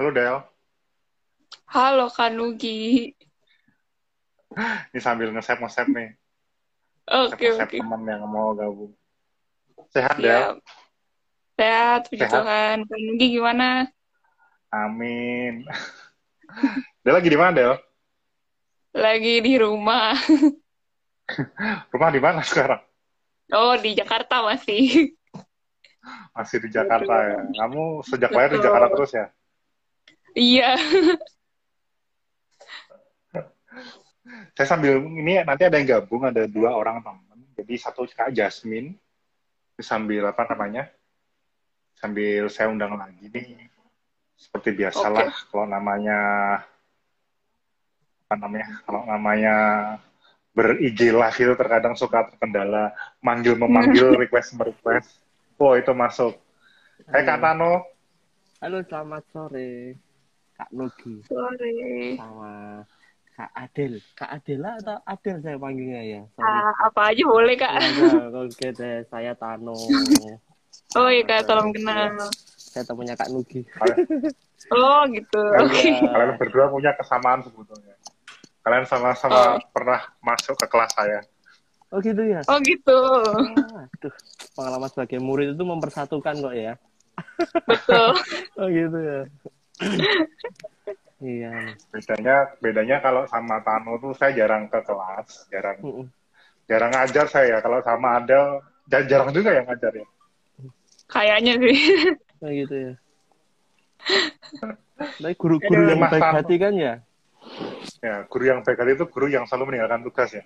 [0.00, 0.36] Halo Del.
[1.68, 3.12] Halo Kanugi.
[4.92, 6.10] Ini sambil nge-save nge-save nih.
[7.12, 7.78] Oke Nge-save oke.
[7.80, 8.92] teman yang mau gabung.
[9.92, 10.32] Sehat Del?
[10.32, 10.56] Siap.
[11.60, 12.32] Sehat, puji Sehat?
[12.32, 12.76] Tuhan.
[12.88, 13.68] Kanugi gimana?
[14.72, 15.68] Amin.
[17.04, 17.72] Del lagi di mana Del?
[18.96, 20.16] Lagi di rumah.
[21.92, 22.80] Rumah di mana sekarang?
[23.52, 25.16] Oh, di Jakarta masih.
[26.36, 27.40] Masih di Jakarta ya.
[27.60, 28.64] Kamu sejak lahir di.
[28.64, 29.26] Jakarta terus ya?
[30.32, 30.76] Iya.
[34.52, 37.40] Saya sambil ini nanti ada yang gabung, ada dua orang teman.
[37.56, 38.96] Jadi satu Kak Jasmine.
[39.80, 40.86] Sambil apa namanya?
[41.98, 43.66] Sambil saya undang lagi nih.
[44.38, 46.18] Seperti biasalah kalau namanya
[48.28, 48.68] apa namanya?
[48.86, 49.56] Kalau namanya
[50.52, 52.92] ber-IG live itu terkadang suka terkendala
[53.24, 55.18] manggil memanggil request merequest.
[55.58, 56.36] Oh itu masuk.
[57.10, 57.82] Hai Kak Tano,
[58.62, 59.98] Halo, selamat sore.
[60.52, 62.16] Kak Nugi Sorry.
[62.16, 62.82] sama
[63.32, 63.92] Kak Adel.
[64.12, 66.20] Kak Adela atau Adel saya panggilnya ya?
[66.36, 66.52] Sorry.
[66.52, 67.72] Ah, apa aja boleh, Kak.
[67.72, 67.88] Ya,
[68.28, 69.76] udah, Oke deh, saya Tano.
[70.92, 72.28] Oh iya, Kak, salam kenal.
[72.52, 73.64] Saya temannya Kak Nugi.
[74.68, 75.40] Oh, gitu.
[75.40, 75.88] Oke.
[76.04, 77.96] kalian berdua punya kesamaan sebetulnya.
[78.60, 79.60] Kalian sama-sama Oh.
[79.72, 81.24] pernah masuk ke kelas saya.
[81.88, 82.44] Oh gitu ya?
[82.44, 82.92] Oh, gitu.
[82.92, 84.12] Ah, Aduh,
[84.52, 86.76] pengalaman sebagai murid itu mempersatukan kok ya.
[87.64, 88.12] Betul.
[88.60, 89.20] Oh gitu ya.
[91.22, 91.78] Iya.
[91.94, 96.06] Bedanya bedanya kalau sama Tano tuh saya jarang ke kelas, jarang Mm-mm.
[96.66, 97.62] jarang ngajar saya.
[97.62, 98.58] Kalau sama Adel
[98.90, 100.06] jar- jarang juga yang ngajar ya.
[101.06, 101.78] Kayaknya sih.
[102.42, 102.92] Oh gitu ya.
[104.98, 105.90] Tapi guru-guru Aduh.
[105.94, 106.34] yang baik Tano.
[106.42, 106.94] hati kan ya?
[108.02, 110.42] Ya, guru yang baik hati itu guru yang selalu meninggalkan tugas ya.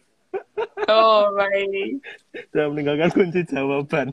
[0.93, 2.05] Oh, baik.
[2.53, 4.13] Sudah meninggalkan kunci jawaban.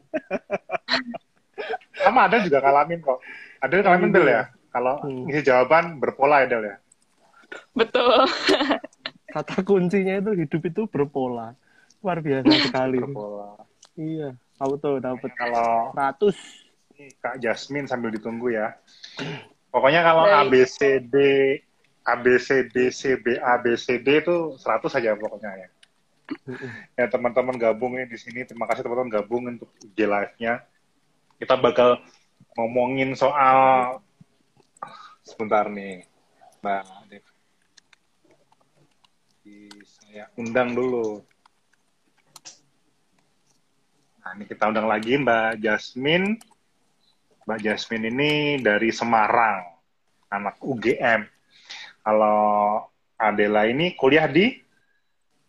[1.99, 3.19] Sama Adel juga ngalamin kok.
[3.59, 4.43] Adel ngalamin Del ya.
[4.73, 5.29] Kalau Hmm.
[5.29, 6.75] ngisi jawaban berpola ya Del ya.
[7.77, 8.09] Betul.
[9.33, 11.53] Kata kuncinya itu hidup itu berpola.
[12.01, 12.97] Luar biasa sekali.
[12.97, 13.53] Berpola.
[13.93, 16.33] Iya, auto dapat Kalau 100.
[16.91, 18.73] ini Kak Jasmine sambil ditunggu ya.
[19.69, 20.25] Pokoknya kalau.
[20.25, 21.15] ABCD
[22.03, 25.67] ABCD CB ABCD itu 100 saja pokoknya ya.
[26.93, 28.43] Ya teman-teman gabung nih di sini.
[28.43, 30.65] Terima kasih teman-teman gabung untuk IG live-nya.
[31.37, 32.03] Kita bakal
[32.53, 34.02] ngomongin soal
[35.23, 36.03] sebentar nih,
[36.59, 37.25] Mbak Dev.
[39.43, 41.23] Di- Saya undang dulu.
[44.23, 46.39] Nah, ini kita undang lagi Mbak Jasmine.
[47.43, 49.63] Mbak Jasmine ini dari Semarang,
[50.31, 51.27] anak UGM.
[52.03, 52.83] Kalau
[53.19, 54.59] Adela ini kuliah di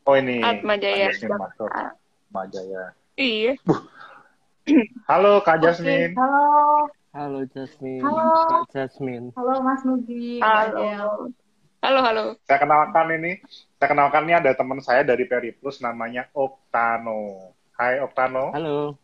[0.04, 1.08] Oh ini Atma Jaya.
[1.08, 1.70] Kak Jasmine masuk.
[1.72, 2.84] Atma Jaya.
[3.16, 3.52] Iya.
[5.10, 6.12] Halo Kak Jasmine.
[6.12, 8.02] Halo, Halo Jasmine.
[8.02, 8.26] Halo.
[8.50, 9.30] Kak Jasmine.
[9.38, 10.42] halo Mas Nugi.
[10.42, 11.30] Halo.
[11.78, 12.24] Halo, halo.
[12.42, 13.38] Saya kenalkan ini,
[13.78, 17.54] saya kenalkan ini ada teman saya dari Periplus namanya Oktano.
[17.78, 18.50] Hai Oktano.
[18.50, 18.98] Halo.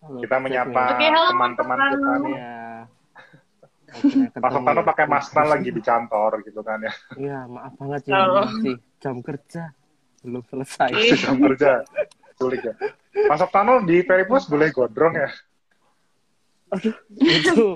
[0.00, 0.96] Halo, Kita menyapa
[1.28, 2.34] teman-teman kita nih.
[3.92, 4.54] Akhirnya Mas.
[4.56, 6.92] Oktano pakai masker lagi di kantor gitu kan ya.
[7.20, 9.76] Iya, maaf banget ya masih jam kerja
[10.24, 10.88] belum selesai.
[11.20, 11.84] Jam kerja.
[12.40, 12.72] Sulit ya.
[13.28, 15.28] Mas Oktano di Periplus boleh gondrong ya?
[16.70, 17.66] Itu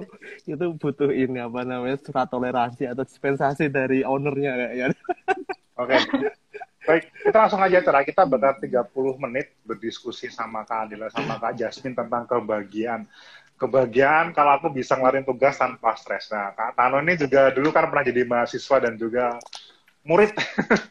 [0.55, 4.87] itu butuh ini apa namanya surat toleransi atau dispensasi dari ownernya kayaknya.
[5.81, 5.96] Oke.
[6.85, 8.05] Baik, kita langsung aja acara.
[8.05, 13.08] Kita bakal 30 menit berdiskusi sama Kak Adila sama Kak Jasmine tentang kebahagiaan.
[13.56, 16.29] Kebahagiaan kalau aku bisa ngelarin tugas tanpa stres.
[16.29, 19.41] Nah, Kak Tano ini juga dulu kan pernah jadi mahasiswa dan juga
[20.05, 20.37] murid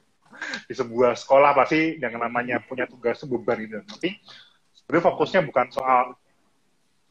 [0.68, 3.80] di sebuah sekolah pasti yang namanya punya tugas itu beban gitu.
[3.86, 4.18] Tapi
[4.74, 6.18] sebenarnya fokusnya bukan soal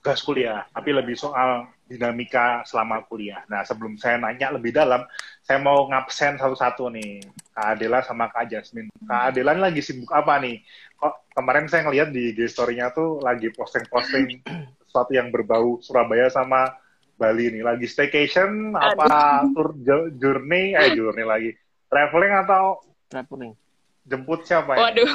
[0.02, 3.46] tugas kuliah, tapi lebih soal dinamika selama kuliah.
[3.46, 5.06] Nah, sebelum saya nanya lebih dalam,
[5.46, 7.22] saya mau ngabsen satu-satu nih.
[7.54, 8.90] Kak Adela sama Kak Jasmine.
[9.06, 10.58] Kak Adela ini lagi sibuk apa nih?
[10.98, 14.42] Kok kemarin saya ngeliat di IG story-nya tuh lagi posting-posting
[14.82, 16.74] sesuatu yang berbau Surabaya sama
[17.14, 17.62] Bali nih.
[17.62, 21.50] Lagi staycation, apa tour jo- journey, eh journey lagi.
[21.86, 23.54] Traveling atau Traveling.
[24.02, 24.90] jemput siapa ya?
[24.90, 25.14] Waduh.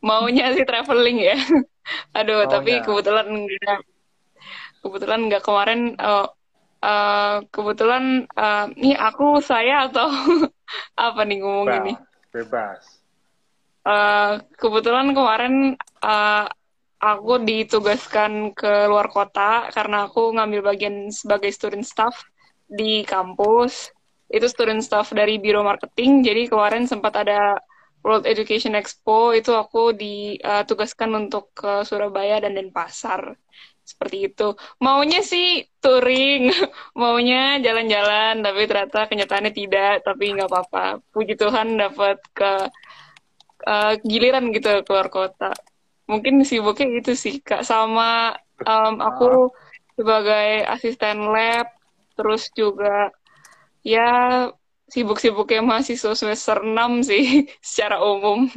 [0.00, 1.36] Maunya sih traveling ya.
[2.18, 2.84] Aduh, Oh, tapi enggak.
[2.84, 3.80] kebetulan enggak.
[4.80, 6.26] Kebetulan enggak kemarin eh,
[6.82, 10.08] eh, kebetulan eh, nih aku saya atau
[10.96, 11.80] apa nih ngomong Bebas.
[11.84, 11.92] ini.
[12.32, 12.82] Bebas.
[13.84, 15.54] Eh, kebetulan kemarin
[16.00, 16.46] eh,
[17.00, 22.12] aku ditugaskan ke luar kota karena aku ngambil bagian sebagai student staff
[22.68, 23.92] di kampus.
[24.30, 26.22] Itu student staff dari Biro Marketing.
[26.22, 27.58] Jadi kemarin sempat ada
[28.00, 33.36] World Education Expo itu aku ditugaskan untuk ke Surabaya dan Denpasar.
[33.90, 34.54] seperti itu.
[34.78, 36.54] Maunya sih touring,
[37.00, 40.06] maunya jalan-jalan, tapi ternyata kenyataannya tidak.
[40.06, 41.02] Tapi nggak apa-apa.
[41.10, 42.70] Puji Tuhan dapat ke
[43.66, 45.50] uh, giliran gitu keluar kota.
[46.06, 47.66] Mungkin sibuknya itu sih kak.
[47.66, 49.50] Sama um, aku
[49.98, 51.66] sebagai asisten lab,
[52.14, 53.10] terus juga
[53.82, 54.48] ya
[54.90, 58.50] sibuk-sibuknya mahasiswa semester 6 sih secara umum.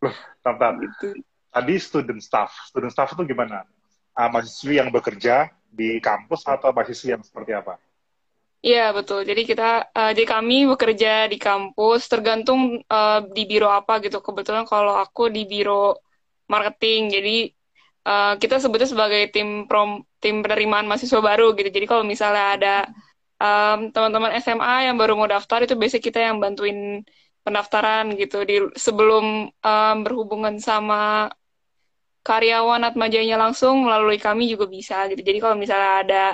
[0.00, 0.80] Loh, tantan.
[0.80, 1.18] Gitu.
[1.50, 2.50] Tadi student staff.
[2.70, 3.66] Student staff itu gimana?
[4.14, 7.74] Uh, mahasiswi yang bekerja di kampus atau mahasiswi yang seperti apa?
[8.64, 9.28] Iya betul.
[9.28, 14.24] Jadi kita, uh, jadi kami bekerja di kampus, tergantung uh, di biro apa gitu.
[14.24, 16.00] Kebetulan kalau aku di biro
[16.48, 17.36] marketing, jadi
[18.08, 21.68] uh, kita sebutnya sebagai tim prom, tim penerimaan mahasiswa baru gitu.
[21.68, 22.76] Jadi kalau misalnya ada
[23.40, 27.02] um, teman-teman SMA yang baru mau daftar itu biasanya kita yang bantuin
[27.44, 31.28] pendaftaran gitu di sebelum um, berhubungan sama
[32.24, 35.20] karyawan atmajanya langsung melalui kami juga bisa gitu.
[35.20, 36.24] Jadi kalau misalnya ada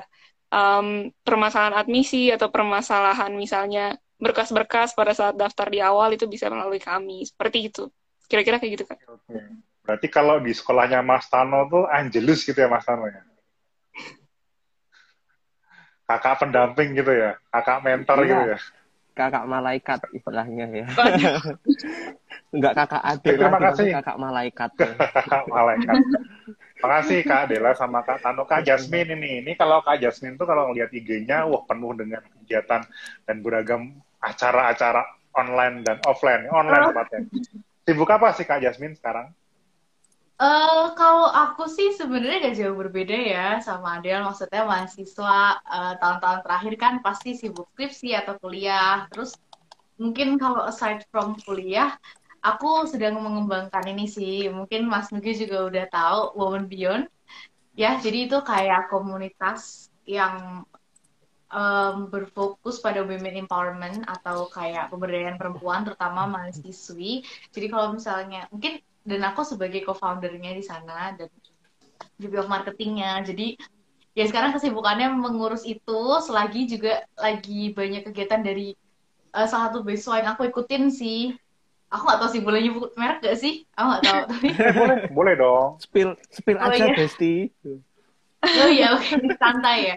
[0.55, 6.79] um, permasalahan admisi atau permasalahan misalnya berkas-berkas pada saat daftar di awal itu bisa melalui
[6.79, 7.27] kami.
[7.27, 7.91] Seperti itu.
[8.31, 8.97] Kira-kira kayak gitu kan.
[9.11, 9.41] Oke.
[9.83, 13.27] Berarti kalau di sekolahnya Mas Tano tuh Angelus gitu ya Mas Tano ya?
[16.11, 18.27] Kakak pendamping gitu ya, kakak mentor iya.
[18.27, 18.59] gitu ya.
[19.15, 20.87] Kakak malaikat istilahnya ya.
[22.55, 23.89] Enggak kakak adik Terima kasih.
[24.03, 24.71] kakak malaikat.
[24.75, 25.97] kakak malaikat.
[26.81, 28.49] Makasih Kak Dela sama Kak Tano.
[28.49, 32.81] Kak Jasmine ini, ini kalau Kak Jasmine tuh kalau ngeliat IG-nya, wah penuh dengan kegiatan
[33.29, 35.05] dan beragam acara-acara
[35.37, 36.49] online dan offline.
[36.49, 37.21] Online tempatnya.
[37.85, 39.29] Sibuk apa sih Kak Jasmine sekarang?
[40.41, 44.25] Uh, kalau aku sih sebenarnya gak jauh berbeda ya sama Adel.
[44.25, 49.05] Maksudnya mahasiswa uh, tahun-tahun terakhir kan pasti sibuk skripsi atau kuliah.
[49.13, 49.37] Terus
[50.01, 51.93] mungkin kalau aside from kuliah,
[52.41, 54.49] aku sedang mengembangkan ini sih.
[54.49, 57.05] Mungkin Mas Nugi juga udah tahu Women Beyond.
[57.77, 60.65] Ya, jadi itu kayak komunitas yang
[61.53, 67.29] um, berfokus pada women empowerment atau kayak pemberdayaan perempuan, terutama mahasiswi.
[67.53, 71.31] Jadi kalau misalnya mungkin dan aku sebagai co-foundernya di sana dan
[72.21, 73.25] juga marketingnya.
[73.25, 73.57] Jadi
[74.13, 78.77] ya sekarang kesibukannya mengurus itu selagi juga lagi banyak kegiatan dari
[79.33, 81.35] uh, salah satu beasiswa yang aku ikutin sih.
[81.91, 83.67] Aku nggak tahu sih boleh nyebut merek gak sih?
[83.75, 84.49] Aku nggak tahu tapi
[84.81, 85.67] boleh boleh dong.
[85.83, 86.95] Spill spill oh, aja iya.
[86.95, 87.35] Besti.
[88.41, 89.37] Oh iya oke okay.
[89.37, 89.97] santai ya.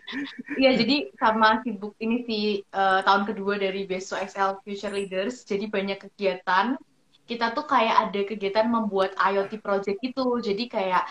[0.58, 2.46] Iya jadi sama sibuk ini sih
[2.76, 6.76] uh, tahun kedua dari beasiswa XL Future Leaders jadi banyak kegiatan
[7.24, 10.26] kita tuh kayak ada kegiatan membuat IoT project itu.
[10.44, 11.04] Jadi kayak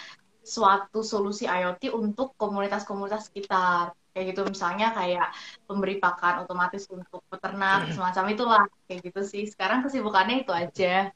[0.43, 3.97] suatu solusi IoT untuk komunitas-komunitas sekitar.
[4.13, 5.33] Kayak gitu misalnya kayak
[5.65, 7.97] pemberi pakan otomatis untuk peternak, hmm.
[7.97, 8.65] semacam itulah.
[8.85, 9.45] Kayak gitu sih.
[9.49, 11.09] Sekarang kesibukannya itu aja.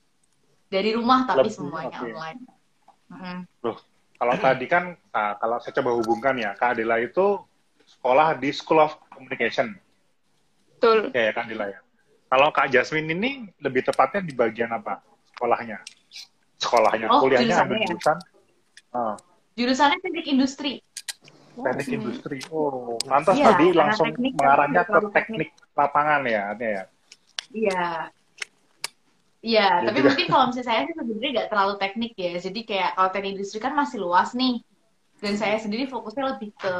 [0.66, 2.10] Dari rumah tapi Lebih, semuanya okay.
[2.10, 2.40] online.
[3.06, 3.40] Mm.
[3.62, 3.78] Loh,
[4.18, 7.38] kalau tadi kan, nah, kalau saya coba hubungkan ya, Kak Adela itu
[7.86, 9.78] sekolah di School of Communication.
[10.74, 11.14] Betul.
[11.14, 11.85] Ya, ya Kak Adela ya.
[12.26, 13.30] Kalau Kak Jasmine ini
[13.62, 14.98] lebih tepatnya di bagian apa
[15.34, 15.78] sekolahnya?
[16.58, 17.86] Sekolahnya, oh, kuliahnya ambil ya?
[17.86, 18.18] jurusan?
[18.96, 19.14] Oh.
[19.54, 20.72] Jurusannya teknik industri.
[21.54, 22.38] Teknik oh, industri.
[22.50, 26.82] Oh, lantas ya, tadi langsung mengarahnya ke teknik, teknik lapangan ya, ya?
[27.52, 27.86] Iya.
[29.46, 30.06] Iya, tapi juga.
[30.10, 32.32] mungkin kalau misalnya saya sih sebenarnya nggak terlalu teknik ya.
[32.42, 34.58] Jadi kayak kalau teknik industri kan masih luas nih.
[35.22, 36.74] Dan saya sendiri fokusnya lebih ke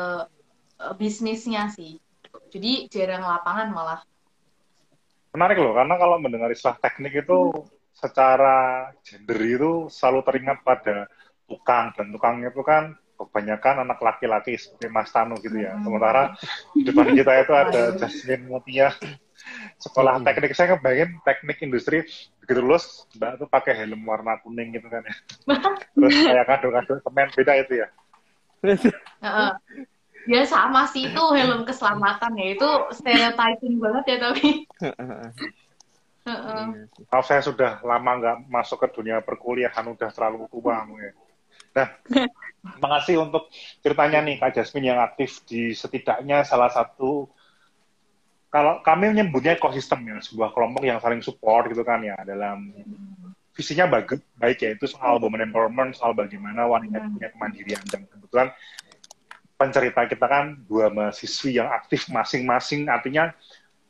[0.83, 2.03] uh, bisnisnya sih.
[2.51, 4.01] Jadi jarang lapangan malah
[5.37, 7.53] menarik loh karena kalau mendengar istilah teknik itu
[7.93, 11.05] secara gender itu selalu teringat pada
[11.45, 11.93] tukang.
[11.93, 15.77] Dan tukang itu kan kebanyakan anak laki-laki seperti Mas Tanu gitu ya.
[15.85, 16.33] Sementara
[16.73, 18.93] di depan kita itu ada Jasmine Mutia
[19.77, 20.57] sekolah teknik.
[20.57, 22.05] Saya kebayangin teknik industri
[22.41, 25.15] begitu lulus mbak tuh pakai helm warna kuning gitu kan ya.
[25.93, 27.89] Terus kayak kado-kado semen beda itu ya
[30.27, 32.47] ya sama sih itu helm keselamatan ya.
[32.59, 34.49] Itu stereotyping banget ya tapi.
[37.07, 41.15] Kalau saya sudah lama nggak masuk ke dunia perkuliahan, udah terlalu tua mungkin.
[41.71, 41.89] Nah,
[42.83, 43.47] makasih untuk
[43.79, 47.31] ceritanya nih Kak Jasmine yang aktif di setidaknya salah satu
[48.51, 52.73] kalau kami menyebutnya ekosistem ya, sebuah kelompok yang saling support gitu kan ya dalam
[53.53, 57.85] visinya baik, baik ya itu soal women empowerment, soal bagaimana wanita punya kemandirian.
[57.89, 58.49] Dan kebetulan
[59.57, 63.33] pencerita kita kan dua mahasiswi yang aktif masing-masing artinya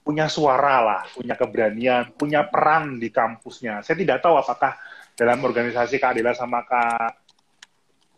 [0.07, 3.83] punya suara lah, punya keberanian, punya peran di kampusnya.
[3.83, 4.79] Saya tidak tahu apakah
[5.19, 7.11] dalam organisasi Kak Adela sama Kak,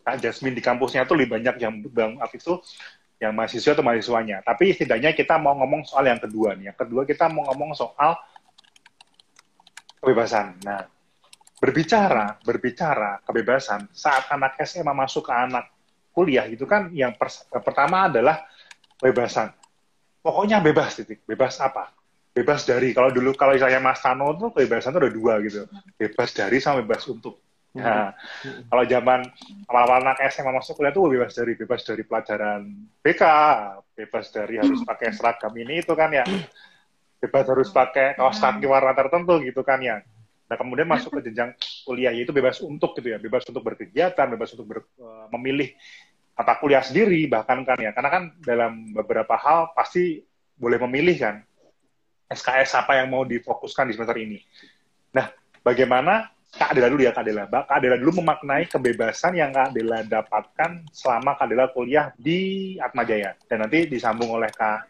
[0.05, 2.55] Kak Jasmine di kampusnya itu lebih banyak yang bang aktif itu
[3.25, 4.45] yang mahasiswa atau mahasiswanya.
[4.45, 6.69] Tapi setidaknya kita mau ngomong soal yang kedua nih.
[6.71, 8.21] Yang kedua kita mau ngomong soal
[10.05, 10.61] kebebasan.
[10.61, 10.85] Nah,
[11.57, 15.78] berbicara, berbicara kebebasan saat anak SMA masuk ke anak
[16.19, 18.43] kuliah itu kan yang pers- pertama adalah
[18.99, 19.55] kebebasan.
[20.19, 21.23] Pokoknya bebas titik.
[21.23, 21.95] Bebas apa?
[22.35, 22.91] Bebas dari.
[22.91, 25.71] Kalau dulu kalau saya Mas Tano tuh kebebasan tuh ada dua gitu.
[25.95, 27.39] Bebas dari sama bebas untuk.
[27.79, 28.11] Nah,
[28.67, 29.21] kalau zaman
[29.71, 32.67] awal-awal anak SMA masuk kuliah tuh bebas dari bebas dari pelajaran
[32.99, 33.23] BK,
[33.95, 36.27] bebas dari harus pakai seragam ini itu kan ya.
[37.23, 40.03] Bebas harus pakai kaos kaki warna tertentu gitu kan ya.
[40.49, 41.53] Nah, kemudian masuk ke jenjang
[41.85, 45.69] kuliah yaitu bebas untuk gitu ya, bebas untuk berkegiatan, bebas untuk ber- eh, memilih
[46.39, 47.91] mata kuliah sendiri bahkan kan ya.
[47.91, 50.23] Karena kan dalam beberapa hal pasti
[50.55, 51.37] boleh memilih kan
[52.31, 54.39] SKS apa yang mau difokuskan di semester ini.
[55.11, 55.27] Nah,
[55.67, 57.45] bagaimana Kak Adela dulu ya Kak Adela.
[57.51, 63.35] Kak Adela dulu memaknai kebebasan yang Kak Adela dapatkan selama Kak Adela kuliah di Atmajaya.
[63.51, 64.87] Dan nanti disambung oleh Kak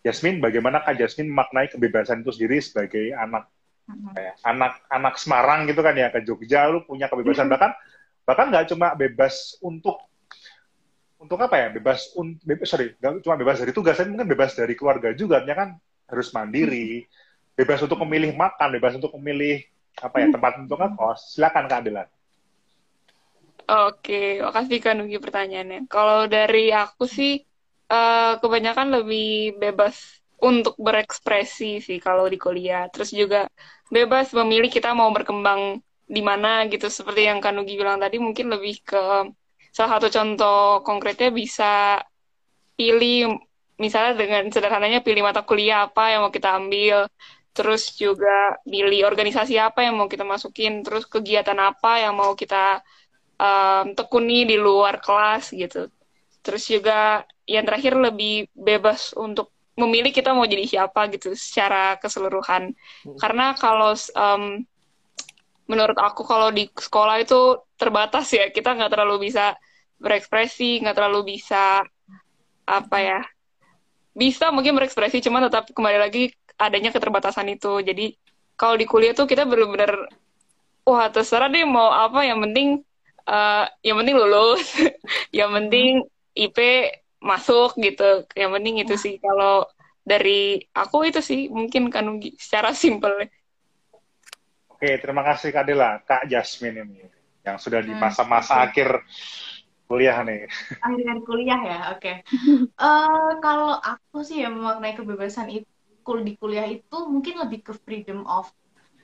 [0.00, 3.52] Jasmine, bagaimana Kak Jasmine memaknai kebebasan itu sendiri sebagai anak
[3.90, 7.74] kayak anak anak Semarang gitu kan ya ke Jogja lu punya kebebasan bahkan
[8.22, 9.98] bahkan nggak cuma bebas untuk
[11.30, 14.50] untuk apa ya bebas un, bebas sorry nggak cuma bebas dari tugas tapi mungkin bebas
[14.58, 15.70] dari keluarga juga artinya kan
[16.10, 17.06] harus mandiri
[17.54, 19.62] bebas untuk memilih makan bebas untuk memilih
[20.02, 22.04] apa ya tempat untuk ngekos silakan Kak Adela
[23.70, 25.86] Oke, makasih Kak Nugi pertanyaannya.
[25.86, 27.38] Kalau dari aku sih,
[27.86, 29.94] eh, kebanyakan lebih bebas
[30.42, 32.90] untuk berekspresi sih kalau di kuliah.
[32.90, 33.46] Terus juga
[33.86, 36.90] bebas memilih kita mau berkembang di mana gitu.
[36.90, 39.30] Seperti yang Kak Nugi bilang tadi, mungkin lebih ke
[39.70, 42.02] salah satu contoh konkretnya bisa
[42.74, 43.38] pilih,
[43.78, 47.06] misalnya dengan sederhananya pilih mata kuliah apa yang mau kita ambil.
[47.50, 50.86] Terus juga pilih organisasi apa yang mau kita masukin.
[50.86, 52.82] Terus kegiatan apa yang mau kita
[53.40, 55.90] um, tekuni di luar kelas gitu.
[56.40, 62.76] Terus juga yang terakhir lebih bebas untuk memilih kita mau jadi siapa gitu secara keseluruhan.
[63.16, 64.62] Karena kalau um,
[65.70, 69.56] menurut aku kalau di sekolah itu terbatas ya kita nggak terlalu bisa
[69.96, 71.80] berekspresi, nggak terlalu bisa
[72.68, 73.20] apa ya
[74.14, 76.28] bisa mungkin berekspresi cuma tetap kembali lagi
[76.60, 77.80] adanya keterbatasan itu.
[77.80, 78.12] Jadi
[78.58, 80.10] kalau di kuliah tuh kita benar-benar
[80.84, 82.84] wah terserah deh mau apa yang penting
[83.24, 84.76] uh, yang penting lulus,
[85.38, 86.04] yang penting
[86.36, 86.58] IP
[87.22, 88.28] masuk gitu.
[88.36, 89.64] Yang penting itu sih kalau
[90.04, 93.30] dari aku itu sih mungkin kan secara simpel.
[94.68, 97.19] Oke, terima kasih Kak Adela, Kak Jasmine ini
[97.54, 99.02] yang sudah di masa-masa akhir
[99.90, 100.46] kuliah nih.
[100.86, 102.12] akhir kuliah ya oke.
[102.80, 105.68] Eh, kalau aku sih yang memaknai kebebasan itu
[106.00, 108.48] kul- di kuliah itu mungkin lebih ke freedom of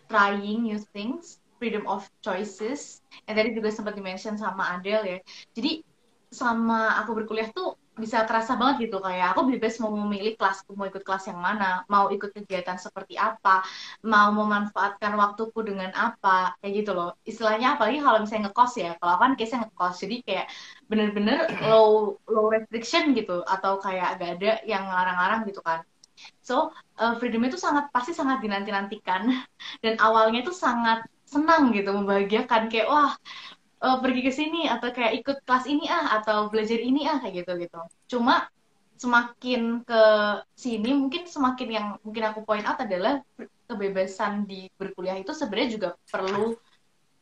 [0.09, 3.01] trying new things freedom of choices.
[3.29, 5.19] Yang tadi juga sempat dimention sama Adele ya.
[5.57, 5.81] Jadi
[6.33, 10.85] selama aku berkuliah tuh bisa terasa banget gitu kayak aku bebas mau memilih kelasku mau
[10.85, 13.65] ikut kelas yang mana mau ikut kegiatan seperti apa
[14.05, 17.17] mau memanfaatkan waktuku dengan apa kayak gitu loh.
[17.25, 20.47] Istilahnya apalagi kalau misalnya ngekos ya kalau kan case ngekos jadi kayak
[20.93, 25.81] bener-bener low low restriction gitu atau kayak gak ada yang larang-larang gitu kan.
[26.45, 29.25] So uh, freedom itu sangat pasti sangat dinanti-nantikan.
[29.83, 33.11] Dan awalnya itu sangat senang gitu membahagiakan kayak wah
[33.83, 37.45] uh, pergi ke sini atau kayak ikut kelas ini ah atau belajar ini ah kayak
[37.45, 37.81] gitu gitu.
[38.17, 38.49] Cuma
[38.97, 40.03] semakin ke
[40.57, 43.21] sini mungkin semakin yang mungkin aku point out adalah
[43.69, 46.57] kebebasan di berkuliah itu sebenarnya juga perlu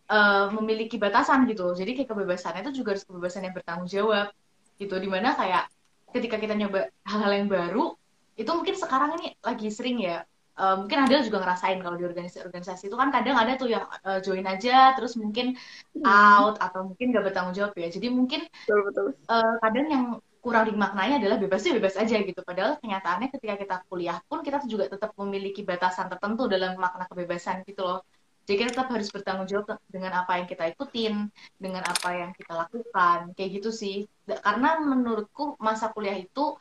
[0.07, 4.31] uh, memiliki batasan gitu jadi kayak kebebasannya itu juga harus kebebasan yang bertanggung jawab
[4.79, 4.95] gitu.
[4.99, 5.67] Di mana kayak
[6.15, 7.99] ketika kita nyoba hal-hal yang baru
[8.35, 10.27] itu mungkin sekarang ini lagi sering ya
[10.59, 14.19] uh, mungkin Adel juga ngerasain kalau di organisasi-organisasi itu kan kadang ada tuh yang uh,
[14.23, 15.59] join aja terus mungkin
[16.07, 17.89] out atau mungkin gak bertanggung jawab ya.
[17.91, 19.07] Jadi mungkin Betul betul.
[19.31, 20.05] uh, kadang yang
[20.45, 22.41] kurang dimaknai adalah bebas sih bebas aja gitu.
[22.45, 27.65] Padahal kenyataannya ketika kita kuliah pun kita juga tetap memiliki batasan tertentu dalam makna kebebasan
[27.65, 28.05] gitu loh.
[28.45, 32.53] Jadi kita tetap harus bertanggung jawab dengan apa yang kita ikutin dengan apa yang kita
[32.53, 34.05] lakukan kayak gitu sih.
[34.29, 36.61] Karena menurutku masa kuliah itu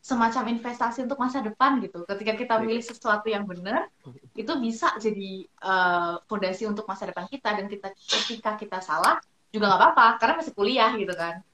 [0.00, 2.08] semacam investasi untuk masa depan gitu.
[2.08, 3.92] Ketika kita milih sesuatu yang benar,
[4.32, 9.66] itu bisa jadi uh, fondasi untuk masa depan kita dan kita ketika kita salah juga
[9.66, 11.44] nggak apa-apa karena masih kuliah gitu kan.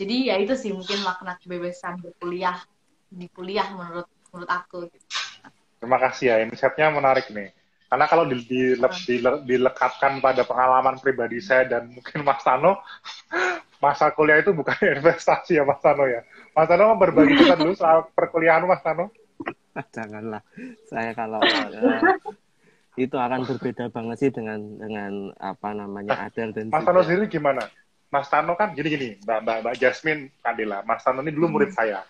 [0.00, 2.56] Jadi ya itu sih mungkin makna kebebasan berkuliah
[3.12, 4.88] di kuliah menurut menurut aku.
[4.88, 5.06] Gitu.
[5.78, 7.52] Terima kasih ya, insight-nya menarik nih.
[7.84, 8.74] Karena kalau di, di,
[9.06, 12.82] di, dilekatkan pada pengalaman pribadi saya dan mungkin Mas Tano,
[13.84, 16.24] masa kuliah itu bukan investasi ya Mas Tano ya.
[16.56, 19.12] Mas Tano mau berbagi kita dulu soal perkuliahan Mas Tano.
[19.96, 20.40] Janganlah,
[20.88, 22.00] saya kalau uh,
[22.94, 27.68] itu akan berbeda banget sih dengan dengan apa namanya Adel dan Mas Tano sendiri gimana?
[28.08, 30.86] Mas Tano kan gini gini, Mbak Mbak, Mbak Jasmine Kadila.
[30.86, 32.06] Mas Tano ini dulu murid saya.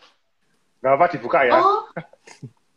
[0.84, 1.56] Gak apa dibuka ya.
[1.56, 1.82] Oh.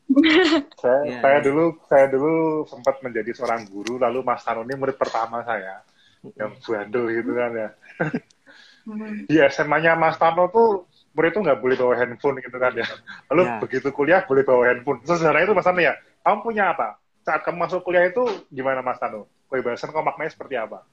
[0.82, 1.44] saya, Yeah, saya yeah.
[1.44, 5.84] dulu saya dulu sempat menjadi seorang guru, lalu Mas Tano ini murid pertama saya
[6.40, 7.70] yang bandel gitu kan ya.
[8.88, 9.28] Hmm.
[9.28, 12.88] di SMA-nya Mas Tano tuh murid tuh nggak boleh bawa handphone gitu kan ya.
[13.28, 13.60] Lalu Ya.
[13.60, 15.04] begitu kuliah boleh bawa handphone.
[15.04, 15.94] Sebenarnya itu Mas Tano ya.
[16.24, 16.96] Kamu punya apa?
[17.28, 19.28] Saat kamu masuk kuliah itu gimana Mas Tano?
[19.52, 20.88] Kebebasan kamu maknanya seperti apa?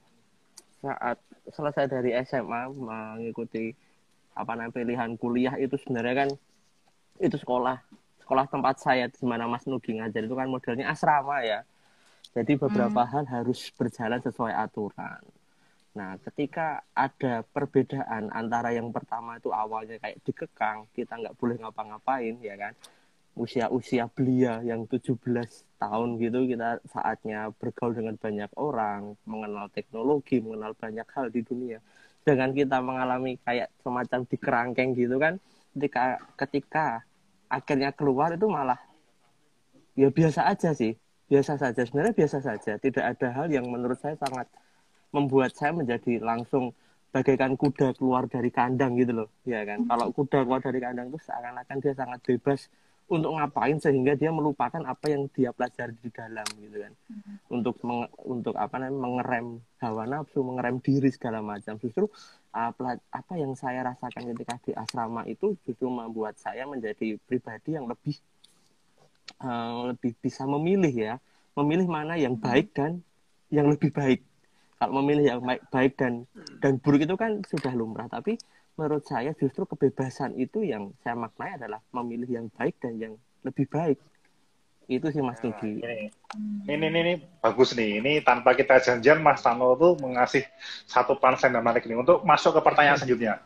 [0.85, 1.17] saat
[1.49, 3.73] selesai dari SMA mengikuti
[4.37, 6.31] apa namanya pilihan kuliah itu sebenarnya kan
[7.25, 7.81] itu sekolah
[8.21, 11.65] sekolah tempat saya di mana Mas Nugi ngajar itu kan modelnya asrama ya
[12.37, 15.25] jadi beberapa hal harus berjalan sesuai aturan
[15.95, 22.35] nah ketika ada perbedaan antara yang pertama itu awalnya kayak dikekang kita nggak boleh ngapa-ngapain
[22.43, 22.75] ya kan
[23.35, 25.19] usia-usia belia yang 17
[25.83, 31.83] tahun gitu kita saatnya bergaul dengan banyak orang, mengenal teknologi, mengenal banyak hal di dunia.
[32.25, 35.37] Dengan kita mengalami kayak semacam dikerangkeng gitu kan,
[35.77, 36.87] ketika ketika
[37.51, 38.79] akhirnya keluar itu malah
[39.99, 40.95] ya biasa aja sih,
[41.27, 42.79] biasa saja sebenarnya biasa saja.
[42.79, 44.47] Tidak ada hal yang menurut saya sangat
[45.15, 46.75] membuat saya menjadi langsung
[47.15, 49.87] bagaikan kuda keluar dari kandang gitu loh, ya kan?
[49.87, 52.67] Kalau kuda keluar dari kandang itu seakan-akan dia sangat bebas
[53.07, 56.93] untuk ngapain sehingga dia melupakan apa yang dia pelajari di dalam gitu kan.
[57.55, 59.47] Untuk meng, untuk apa namanya mengerem
[59.79, 61.79] hawa nafsu mengerem diri segala macam.
[61.79, 62.11] Justru
[62.51, 67.79] uh, pela- apa yang saya rasakan ketika di asrama itu justru membuat saya menjadi pribadi
[67.79, 68.19] yang lebih
[69.39, 71.15] uh, lebih bisa memilih ya.
[71.55, 72.99] Memilih mana yang baik dan
[73.55, 74.34] yang lebih baik
[74.79, 76.27] kalau memilih yang baik, baik dan
[76.61, 78.37] dan buruk itu kan sudah lumrah tapi
[78.75, 83.15] menurut saya justru kebebasan itu yang saya maknai adalah memilih yang baik dan yang
[83.47, 83.99] lebih baik
[84.89, 88.05] itu sih Mas Nugi Ini, ini, ini, ini bagus nih.
[88.05, 90.45] Ini tanpa kita janjian, Mas Tano tuh mengasih
[90.85, 93.41] satu punchline yang menarik nih untuk masuk ke pertanyaan selanjutnya.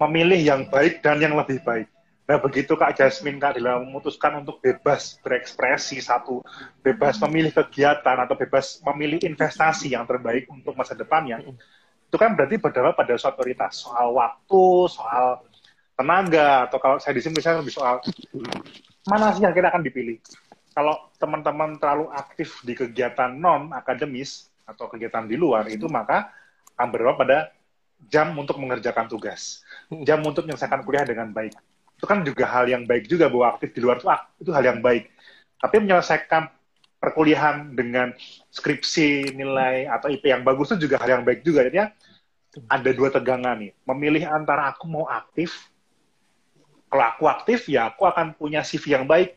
[0.00, 1.90] Memilih yang baik dan yang lebih baik.
[2.30, 6.46] Nah begitu Kak Jasmine Kak Dila memutuskan untuk bebas berekspresi satu,
[6.78, 12.54] bebas memilih kegiatan atau bebas memilih investasi yang terbaik untuk masa depannya, itu kan berarti
[12.62, 14.62] berdampak pada suatu prioritas soal waktu,
[14.94, 15.42] soal
[15.98, 17.98] tenaga, atau kalau saya di sini misalnya lebih soal
[19.10, 20.22] mana sih yang kita akan dipilih.
[20.70, 26.30] Kalau teman-teman terlalu aktif di kegiatan non akademis atau kegiatan di luar itu maka
[26.78, 27.38] akan berdampak pada
[28.06, 29.66] jam untuk mengerjakan tugas,
[30.06, 31.58] jam untuk menyelesaikan kuliah dengan baik.
[32.00, 34.08] Itu kan juga hal yang baik juga bahwa aktif di luar itu
[34.40, 35.12] itu hal yang baik.
[35.60, 36.48] Tapi menyelesaikan
[36.96, 38.16] perkuliahan dengan
[38.48, 41.68] skripsi nilai atau IP yang bagus itu juga hal yang baik juga.
[41.68, 41.92] Jadinya
[42.72, 43.76] ada dua tegangan nih.
[43.84, 45.68] Memilih antara aku mau aktif,
[46.88, 49.36] kalau aku aktif ya aku akan punya CV yang baik,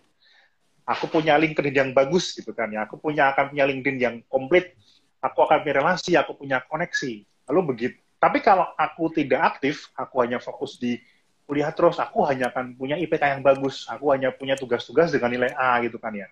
[0.87, 4.71] aku punya LinkedIn yang bagus gitu kan ya, aku punya akan punya LinkedIn yang komplit,
[5.19, 7.27] aku akan punya relasi, aku punya koneksi.
[7.51, 7.97] Lalu begitu.
[8.23, 10.95] Tapi kalau aku tidak aktif, aku hanya fokus di
[11.43, 15.51] kuliah terus, aku hanya akan punya IPK yang bagus, aku hanya punya tugas-tugas dengan nilai
[15.55, 16.27] A gitu kan ya.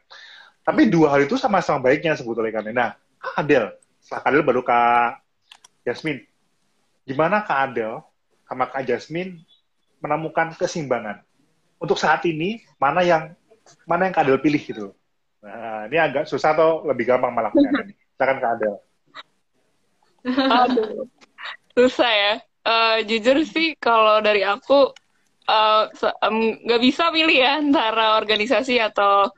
[0.61, 2.63] Tapi dua hal itu sama-sama baiknya sebetulnya kan.
[2.69, 2.73] ya.
[2.73, 3.65] Nah, Kak Adel,
[3.99, 5.21] setelah Kak Adel baru Kak
[5.85, 6.21] Jasmine.
[7.05, 8.01] Gimana Kak Adel
[8.45, 9.41] sama Kak Jasmine
[9.99, 11.25] menemukan keseimbangan?
[11.81, 13.33] Untuk saat ini, mana yang
[13.89, 14.93] mana yang Kak Adel pilih gitu?
[15.41, 17.97] Nah, ini agak susah atau lebih gampang malah ini.
[18.13, 18.75] Silakan Kak Adel.
[20.29, 21.09] Aduh,
[21.73, 22.33] susah ya.
[22.61, 24.93] Eh, jujur sih kalau dari aku
[25.49, 29.29] eh, se- em, nggak bisa pilih ya antara organisasi atau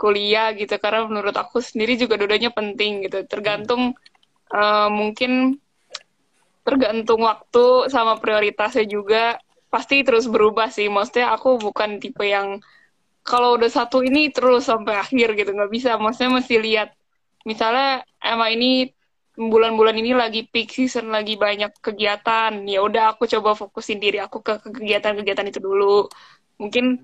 [0.00, 3.18] kuliah gitu karena menurut aku sendiri juga dua-duanya penting gitu.
[3.32, 3.82] Tergantung
[4.54, 5.60] eh, mungkin
[6.62, 9.38] tergantung waktu sama prioritasnya juga
[9.72, 10.86] pasti terus berubah sih.
[10.86, 12.62] Maksudnya aku bukan tipe yang
[13.26, 15.90] kalau udah satu ini terus sampai akhir gitu nggak bisa.
[15.98, 16.88] Maksudnya mesti lihat
[17.48, 18.70] misalnya emang ini
[19.36, 22.52] bulan-bulan ini lagi peak season lagi banyak kegiatan.
[22.68, 26.08] Ya udah aku coba fokusin diri aku ke ke kegiatan-kegiatan itu dulu.
[26.60, 27.00] Mungkin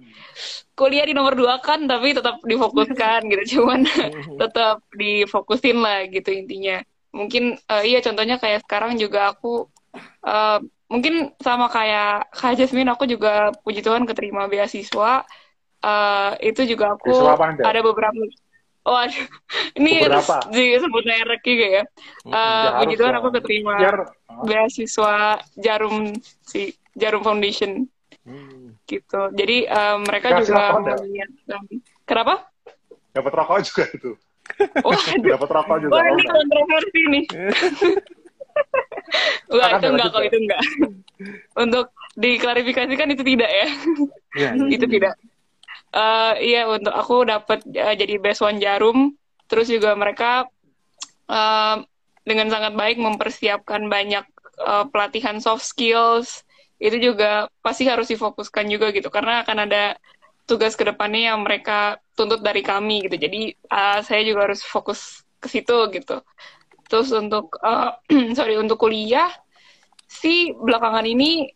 [0.77, 3.43] kuliah di nomor dua kan tapi tetap difokuskan gitu.
[3.59, 3.89] Cuman
[4.43, 6.85] tetap difokusin lah gitu intinya.
[7.17, 9.65] Mungkin eh, iya contohnya kayak sekarang juga aku
[10.25, 10.61] eh,
[10.93, 15.25] mungkin sama kayak Kak Jasmine aku juga puji Tuhan keterima beasiswa.
[15.79, 17.09] Eh, itu juga aku
[17.65, 18.21] ada beberapa
[18.89, 19.27] Oh, aduh.
[19.77, 20.49] Ini harus Beberapa?
[20.49, 21.83] disebut merek juga ya.
[22.25, 23.97] Eh, Ya, puji Tuhan aku keterima Biar
[24.41, 27.85] beasiswa Jarum si Jarum Foundation
[28.25, 28.77] Hmm.
[28.85, 29.33] gitu.
[29.33, 30.97] Jadi eh, mereka Dikasih juga Del?
[31.01, 31.63] mengingatkan.
[32.05, 32.35] Kenapa?
[33.09, 34.11] dapat rokok juga itu.
[34.81, 35.93] Waduh, Dapat rokok juga.
[35.93, 37.25] wah Oh, ini kontroversi nih.
[39.49, 40.61] Silakan, itu enggak kalau itu enggak.
[41.65, 43.49] Untuk diklarifikasikan itu tidak.
[43.51, 43.67] Ya,
[44.37, 44.51] ya.
[44.69, 45.15] itu tidak.
[45.89, 49.17] Eh iya untuk aku dapat eh, jadi best one jarum.
[49.49, 50.45] Terus juga mereka
[51.31, 51.77] eh,
[52.29, 54.25] dengan sangat baik mempersiapkan banyak
[54.61, 56.45] eh, pelatihan soft skills.
[56.79, 59.99] Itu juga pasti harus difokuskan juga gitu karena akan ada
[60.49, 63.17] tugas ke depannya yang mereka tuntut dari kami gitu.
[63.17, 66.21] Jadi eh, saya juga harus fokus ke situ gitu.
[66.89, 67.91] Terus untuk eh,
[68.39, 69.33] sorry untuk kuliah
[70.09, 71.53] sih belakangan ini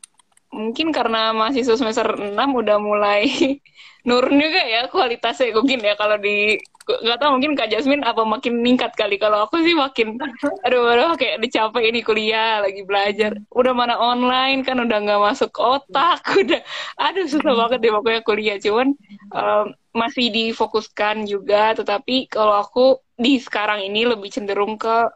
[0.52, 3.24] mungkin karena mahasiswa semester 6 udah mulai
[4.06, 8.58] nurun juga ya kualitasnya mungkin ya kalau di nggak tahu mungkin Kak Jasmine apa makin
[8.58, 9.14] meningkat kali.
[9.14, 10.18] Kalau aku sih makin
[10.66, 13.38] aduh aduh kayak dicapai ini kuliah lagi belajar.
[13.54, 16.60] Udah mana online kan udah nggak masuk otak udah
[16.98, 18.56] aduh susah banget deh pokoknya kuliah.
[18.58, 18.98] Cuman
[19.30, 25.06] um, masih difokuskan juga tetapi kalau aku di sekarang ini lebih cenderung ke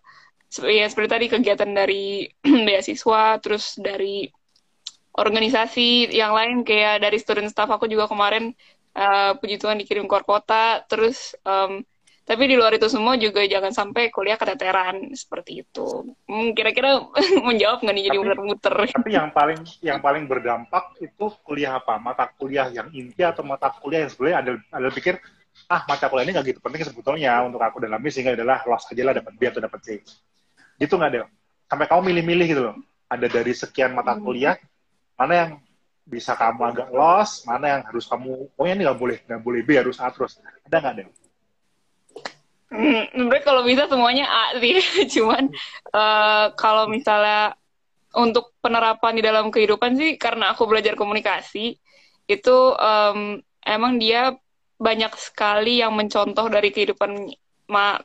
[0.62, 2.30] ya seperti tadi kegiatan dari
[2.66, 4.30] beasiswa terus dari
[5.16, 8.52] organisasi yang lain kayak dari student staff aku juga kemarin
[8.92, 11.80] uh, puji Tuhan dikirim keluar kota terus um,
[12.26, 16.10] tapi di luar itu semua juga jangan sampai kuliah keteteran seperti itu.
[16.26, 16.98] Hmm, kira-kira
[17.46, 18.74] menjawab nggak nih jadi muter-muter?
[18.98, 22.02] Tapi yang paling yang paling berdampak itu kuliah apa?
[22.02, 25.22] Mata kuliah yang inti atau mata kuliah yang sebenarnya ada ada pikir
[25.70, 29.02] ah mata kuliah ini nggak gitu penting sebetulnya untuk aku dalam sehingga adalah loss aja
[29.06, 29.88] lah dapat B atau dapat C.
[30.82, 31.22] Gitu nggak deh?
[31.70, 32.76] Sampai kamu milih-milih gitu loh.
[33.06, 34.58] Ada dari sekian mata kuliah
[35.16, 35.50] mana yang
[36.06, 39.74] bisa kamu agak loss, mana yang harus kamu, oh ini nggak boleh, nggak boleh B,
[39.74, 40.38] harus A terus.
[40.70, 41.08] Ada nggak deh?
[42.70, 44.78] Hmm, kalau bisa semuanya A sih,
[45.18, 45.50] cuman
[45.90, 47.58] uh, kalau misalnya
[48.14, 51.74] untuk penerapan di dalam kehidupan sih, karena aku belajar komunikasi,
[52.30, 54.38] itu um, emang dia
[54.78, 57.34] banyak sekali yang mencontoh dari kehidupan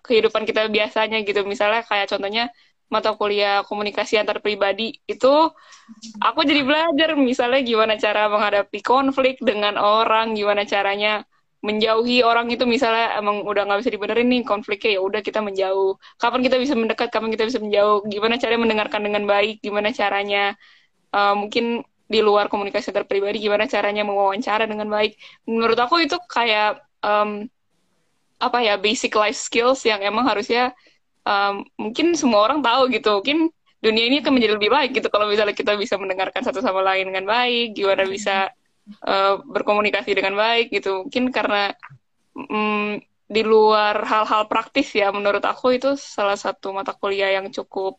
[0.02, 1.46] kehidupan kita biasanya gitu.
[1.46, 2.50] Misalnya kayak contohnya
[2.92, 5.50] mata kuliah komunikasi antar pribadi itu
[6.20, 11.24] aku jadi belajar misalnya gimana cara menghadapi konflik dengan orang gimana caranya
[11.62, 15.94] menjauhi orang itu misalnya emang udah nggak bisa dibenerin nih konfliknya ya udah kita menjauh.
[16.18, 18.02] Kapan kita bisa mendekat kapan kita bisa menjauh?
[18.10, 19.62] Gimana caranya mendengarkan dengan baik?
[19.62, 20.58] Gimana caranya
[21.14, 25.22] uh, mungkin di luar komunikasi antar pribadi gimana caranya mewawancara dengan baik?
[25.46, 27.46] Menurut aku itu kayak um,
[28.42, 30.74] apa ya basic life skills yang emang harusnya
[31.26, 33.50] um, mungkin semua orang tahu gitu mungkin
[33.82, 37.10] dunia ini akan menjadi lebih baik gitu kalau misalnya kita bisa mendengarkan satu sama lain
[37.10, 38.54] dengan baik gimana bisa
[39.06, 41.06] uh, berkomunikasi dengan baik gitu.
[41.08, 41.74] Mungkin karena
[42.38, 47.98] um, di luar hal-hal praktis ya menurut aku itu salah satu mata kuliah yang cukup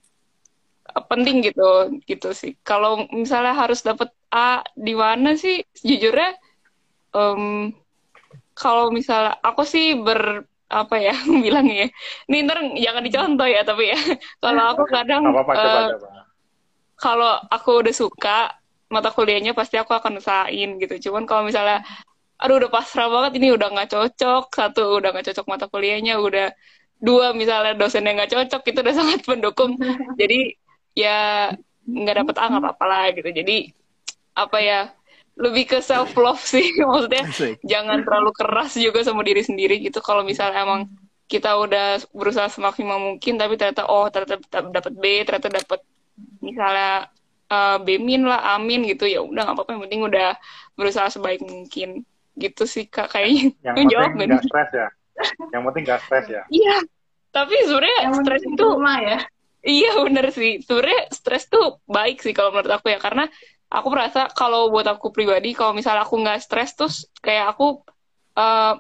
[0.92, 2.54] uh, penting gitu gitu sih.
[2.62, 5.66] Kalau misalnya harus dapat A di mana sih?
[5.74, 6.38] Sejujurnya
[7.11, 7.74] um,
[8.54, 11.88] kalau misalnya aku sih ber apa ya bilangnya ya.
[12.32, 13.98] Ini ntar jangan dicontoh ya tapi ya.
[14.44, 15.87] kalau aku kadang apa -apa, uh,
[16.96, 18.56] kalau aku udah suka
[18.88, 21.11] mata kuliahnya pasti aku akan usahain gitu.
[21.11, 21.85] Cuman kalau misalnya
[22.42, 26.50] aduh udah pasrah banget ini udah nggak cocok satu udah nggak cocok mata kuliahnya udah
[26.98, 29.78] dua misalnya dosennya nggak cocok itu udah sangat mendukung
[30.18, 30.58] jadi
[30.98, 31.50] ya
[31.87, 33.70] nggak dapet A nggak apa-apa lah gitu jadi
[34.35, 34.80] apa ya
[35.33, 37.57] lebih ke self love sih maksudnya Asik.
[37.64, 39.99] jangan terlalu keras juga sama diri sendiri gitu.
[40.05, 40.92] Kalau misalnya emang
[41.27, 44.37] kita udah berusaha semaksimal mungkin tapi ternyata oh ternyata
[44.68, 45.81] dapat B ternyata dapat
[46.45, 47.09] misalnya
[47.49, 49.71] uh, B min lah amin gitu ya udah nggak apa-apa.
[49.73, 50.29] Yang penting udah
[50.77, 52.05] berusaha sebaik mungkin.
[52.33, 53.53] Gitu sih kak kayaknya.
[53.61, 54.88] Yang penting jawab nggak stres ya.
[55.53, 56.42] Yang penting nggak stres ya.
[56.53, 56.77] Iya
[57.33, 59.18] tapi sebenarnya stres itu ya.
[59.62, 60.53] Iya bener sih.
[60.61, 63.25] Sebenarnya stres tuh baik sih kalau menurut aku ya karena
[63.72, 67.80] aku merasa kalau buat aku pribadi kalau misalnya aku nggak stres terus kayak aku
[68.37, 68.76] uh,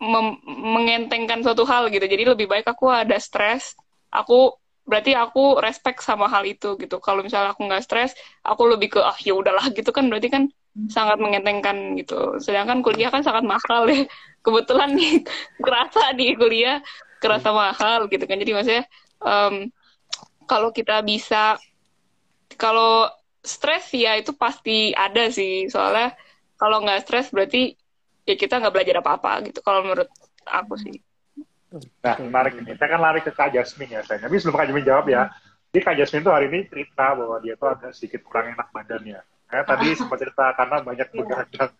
[0.00, 2.04] mengentengkan suatu hal gitu.
[2.04, 3.76] Jadi lebih baik aku ada stres
[4.08, 6.96] aku berarti aku respect sama hal itu gitu.
[7.00, 10.08] Kalau misalnya aku nggak stres aku lebih ke ah ya udahlah gitu kan.
[10.08, 10.44] Berarti kan
[10.88, 12.40] sangat mengentengkan gitu.
[12.40, 14.08] Sedangkan kuliah kan sangat mahal ya.
[14.44, 15.24] Kebetulan nih
[15.60, 16.80] kerasa di kuliah
[17.20, 18.36] kerasa mahal gitu kan.
[18.40, 18.84] Jadi maksudnya
[19.20, 19.68] um,
[20.44, 21.56] kalau kita bisa
[22.60, 23.08] kalau
[23.44, 26.16] stres ya itu pasti ada sih soalnya
[26.56, 27.76] kalau nggak stres berarti
[28.24, 30.08] ya kita nggak belajar apa-apa gitu kalau menurut
[30.48, 30.96] aku sih.
[32.00, 32.72] Nah menarik ini.
[32.78, 34.24] Saya kan lari ke Kak Jasmine ya saya.
[34.24, 35.28] Tapi sebelum Kak Jasmine jawab ya,
[35.74, 39.20] jadi Kak Jasmine tuh hari ini cerita bahwa dia tuh agak sedikit kurang enak badannya.
[39.50, 41.18] Kayak tadi sempat cerita karena banyak iya.
[41.18, 41.70] begadang.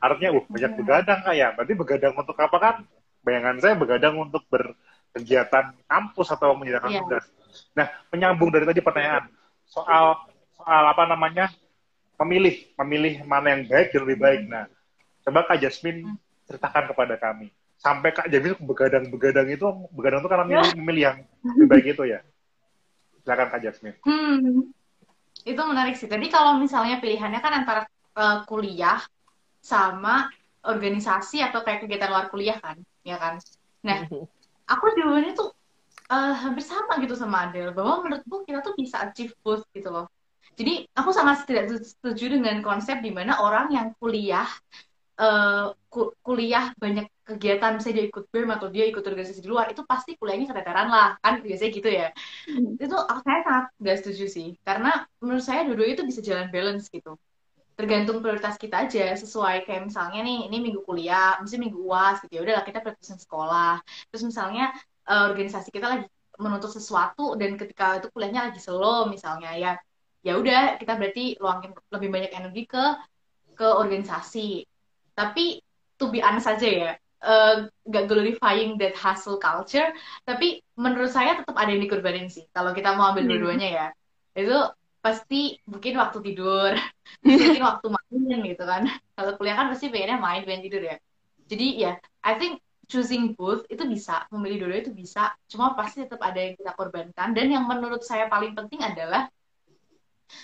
[0.00, 0.78] Artinya, uh banyak iya.
[0.80, 1.48] begadang kak ya.
[1.54, 2.74] Berarti begadang untuk apa kan?
[3.22, 7.02] Bayangan saya begadang untuk berkegiatan kampus atau menjalankan yeah.
[7.04, 7.24] tugas.
[7.76, 9.28] Nah, menyambung dari tadi pertanyaan
[9.68, 10.31] soal
[10.62, 11.50] soal apa namanya
[12.22, 14.40] memilih memilih mana yang baik dan lebih baik.
[14.46, 14.64] Nah,
[15.26, 16.06] coba Kak Jasmine
[16.46, 17.50] ceritakan kepada kami.
[17.82, 22.20] Sampai Kak Jasmine begadang-begadang itu, begadang itu karena memilih, memilih yang lebih baik itu ya.
[23.26, 23.98] Silakan Kak Jasmine.
[24.06, 24.70] Hmm,
[25.42, 26.06] itu menarik sih.
[26.06, 27.82] Tadi kalau misalnya pilihannya kan antara
[28.14, 29.02] uh, kuliah
[29.58, 30.30] sama
[30.62, 33.42] organisasi atau kayak kegiatan luar kuliah kan, ya kan.
[33.82, 34.06] Nah,
[34.72, 35.50] aku jawabannya tuh
[36.06, 40.06] uh, hampir sama gitu sama Adele bahwa menurutku kita tuh bisa achieve both gitu loh
[40.52, 44.46] jadi aku sangat tidak setuju dengan konsep di mana orang yang kuliah
[45.22, 45.72] uh,
[46.24, 50.18] kuliah banyak kegiatan misalnya dia ikut BEM atau dia ikut organisasi di luar itu pasti
[50.18, 51.08] kuliahnya keteteran lah.
[51.22, 52.08] Kan biasanya gitu ya.
[52.48, 52.74] Hmm.
[52.76, 54.48] itu saya sangat gak setuju sih.
[54.66, 57.14] Karena menurut saya dua itu bisa jalan balance gitu.
[57.78, 59.14] Tergantung prioritas kita aja.
[59.14, 62.32] Sesuai kayak misalnya nih ini minggu kuliah mesti minggu uas gitu.
[62.38, 63.80] Ya udahlah kita prioritasin sekolah.
[64.10, 64.74] Terus misalnya
[65.06, 66.06] eh, organisasi kita lagi
[66.40, 69.72] menuntut sesuatu dan ketika itu kuliahnya lagi slow misalnya ya
[70.26, 72.82] ya udah kita berarti luangin lebih banyak energi ke
[73.58, 74.64] ke organisasi.
[75.18, 75.60] Tapi
[75.98, 76.90] to be honest aja ya
[77.92, 79.90] gak glorifying that hustle culture
[80.26, 83.30] tapi menurut saya tetap ada yang dikorbanin sih kalau kita mau ambil Hmm.
[83.30, 83.86] dua-duanya ya.
[84.38, 84.54] Itu
[85.02, 86.72] pasti mungkin waktu tidur
[87.26, 88.82] mungkin waktu main gitu kan.
[89.16, 90.96] Kalau kuliah kan pasti pengennya main pengen tidur ya.
[91.50, 91.90] Jadi ya
[92.26, 95.20] I think choosing both itu bisa memilih dua-duanya itu bisa.
[95.50, 97.28] Cuma pasti tetap ada yang kita korbankan.
[97.36, 99.26] Dan yang menurut saya paling penting adalah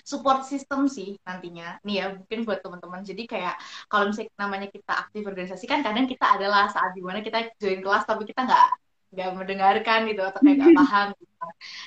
[0.03, 3.55] support system sih nantinya nih ya mungkin buat teman-teman jadi kayak
[3.91, 7.81] kalau misalnya namanya kita aktif organisasi kan kadang kita adalah saat di mana kita join
[7.81, 8.67] kelas tapi kita nggak
[9.09, 11.33] nggak mendengarkan gitu atau kayak nggak paham gitu.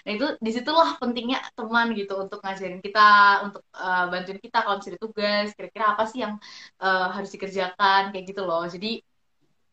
[0.05, 3.11] Nah itu di situlah pentingnya teman gitu untuk ngajarin kita,
[3.47, 6.35] untuk uh, bantuin kita kalau misalnya tugas, kira-kira apa sih yang
[6.83, 8.67] uh, harus dikerjakan kayak gitu loh.
[8.67, 8.99] Jadi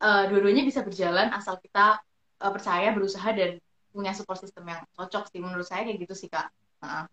[0.05, 1.97] uh, dua-duanya bisa berjalan asal kita
[2.43, 3.57] uh, percaya, berusaha dan
[3.89, 6.53] punya support system yang cocok sih menurut saya kayak gitu sih kak.
[6.85, 7.09] Nah,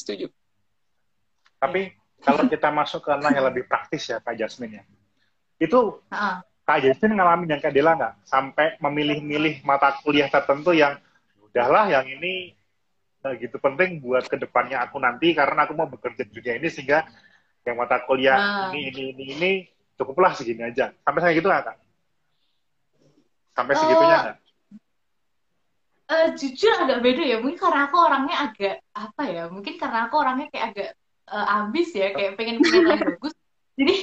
[0.00, 0.26] Setuju.
[1.60, 1.92] Tapi
[2.24, 4.84] kalau kita masuk ke ranah yang lebih praktis ya Kak Jasmine ya.
[5.60, 8.14] Itu nah, Kak Jasmine ngalamin yang Kak Dela nggak?
[8.24, 10.96] Sampai memilih-milih mata kuliah tertentu yang
[11.44, 12.56] udahlah yang ini
[13.20, 16.72] nggak gitu penting buat ke depannya aku nanti karena aku mau bekerja di dunia ini
[16.72, 17.04] sehingga
[17.68, 18.72] yang mata kuliah Ah.
[18.72, 19.50] ini ini ini ini
[20.00, 20.96] cukuplah segini aja.
[21.04, 21.76] Sampai saya gitu nggak Kak?
[23.52, 24.36] Sampai segitunya Eh, nggak?
[26.10, 27.36] Eh, jujur agak beda ya.
[27.38, 30.88] Mungkin karena aku orangnya agak apa ya mungkin karena aku orangnya kayak agak
[31.30, 33.34] eh, ambis ya kayak pengen punya nilai bagus.
[33.78, 33.94] Jadi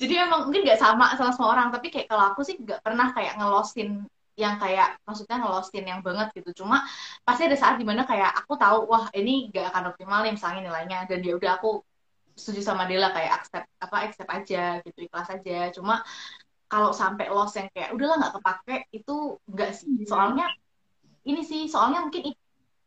[0.00, 1.68] jadi emang mungkin nggak sama sama semua orang.
[1.68, 4.08] Tapi kayak kalau aku sih nggak pernah kayak ngelosin
[4.40, 6.64] yang kayak maksudnya ngelosin yang banget gitu.
[6.64, 6.80] Cuma
[7.22, 10.60] pasti ada saat di mana kayak aku tahu wah ini nggak akan optimal nih misalnya
[10.72, 10.98] nilainya.
[11.04, 11.84] Dan ya udah aku
[12.32, 15.68] setuju sama Dela kayak accept apa accept aja gitu ikhlas aja.
[15.76, 16.00] Cuma
[16.70, 20.08] kalau sampai loss yang kayak udahlah nggak kepake itu enggak sih.
[20.08, 20.48] Soalnya
[21.26, 22.32] ini sih soalnya mungkin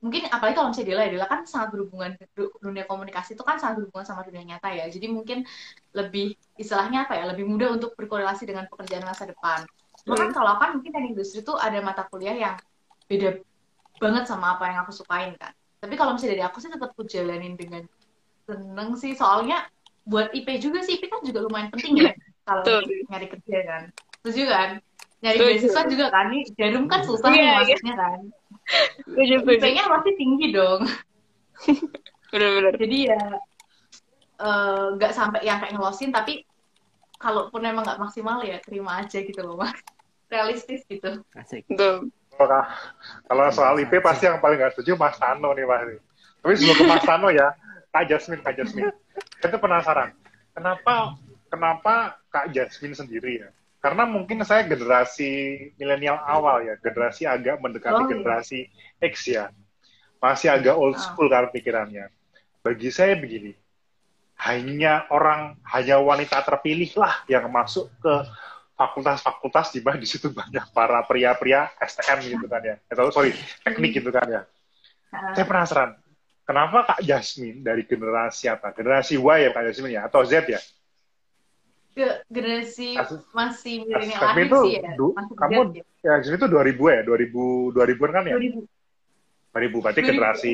[0.04, 3.56] mungkin apalagi kalau misalnya Dela ya Dela kan sangat berhubungan du- dunia komunikasi itu kan
[3.56, 4.86] sangat berhubungan sama dunia nyata ya.
[4.92, 5.48] Jadi mungkin
[5.96, 9.64] lebih istilahnya apa ya lebih mudah untuk berkorelasi dengan pekerjaan masa depan.
[10.04, 12.56] Cuma kan kalau kan mungkin teknik industri itu ada mata kuliah yang
[13.08, 13.40] beda
[14.04, 15.56] banget sama apa yang aku sukain kan.
[15.80, 17.88] Tapi kalau misalnya dari aku sih tetap aku jalanin dengan
[18.44, 19.16] seneng sih.
[19.16, 19.72] Soalnya
[20.04, 22.12] buat IP juga sih IP kan juga lumayan penting ya
[22.48, 22.68] kalau
[23.08, 23.84] nyari kerja kan.
[24.20, 24.70] Setuju kan
[25.24, 27.56] nyari beasiswa juga kan nih jarum kan susah Iya, nih iya.
[27.56, 28.20] masuknya kan.
[29.16, 30.82] IP-nya pasti tinggi dong
[32.32, 32.74] Bener-bener.
[32.76, 33.22] jadi ya
[34.40, 36.44] eh, nggak sampai yang kayak ngelosin tapi
[37.18, 39.72] kalaupun emang nggak maksimal ya terima aja gitu loh mas
[40.28, 41.64] realistis gitu Asik.
[42.34, 42.66] Kalau
[43.30, 46.02] kalau soal IP pasti yang paling nggak setuju Mas Tano nih Mas.
[46.42, 47.54] Tapi sebelum ke Mas Tano ya,
[47.94, 48.90] Kak Jasmine, Kak Jasmine.
[49.38, 50.10] Tuh penasaran,
[50.58, 51.14] kenapa
[51.54, 53.50] kenapa Kak Jasmine sendiri ya?
[53.84, 55.28] Karena mungkin saya generasi
[55.76, 58.12] milenial awal ya, generasi agak mendekati Oh, iya.
[58.16, 58.60] generasi
[59.04, 59.52] X ya.
[60.24, 61.04] Masih agak old Ah.
[61.04, 62.08] school kan pikirannya.
[62.64, 63.52] Bagi saya begini,
[64.40, 68.14] hanya orang, hanya wanita terpilih lah yang masuk ke
[68.74, 72.76] fakultas-fakultas di mana di situ banyak para pria-pria STM gitu kan ya.
[72.88, 73.36] Atau sorry,
[73.68, 74.42] teknik gitu kan ya.
[75.12, 75.92] Nah, Saya penasaran,
[76.48, 78.72] kenapa Kak Jasmine dari generasi apa?
[78.72, 80.02] Generasi Y ya Kak Jasmine ya?
[80.08, 80.64] Atau Z ya?
[81.94, 82.98] Ke generasi
[83.32, 85.62] masih milenial akhir itu, sih ya du- masih kamu
[86.02, 86.14] ya.
[86.20, 87.02] ya itu 2000 ya?
[87.06, 88.36] 2000 2000-an kan ya?
[88.38, 88.62] 2000
[89.54, 90.10] 2000 berarti 2000.
[90.10, 90.54] generasi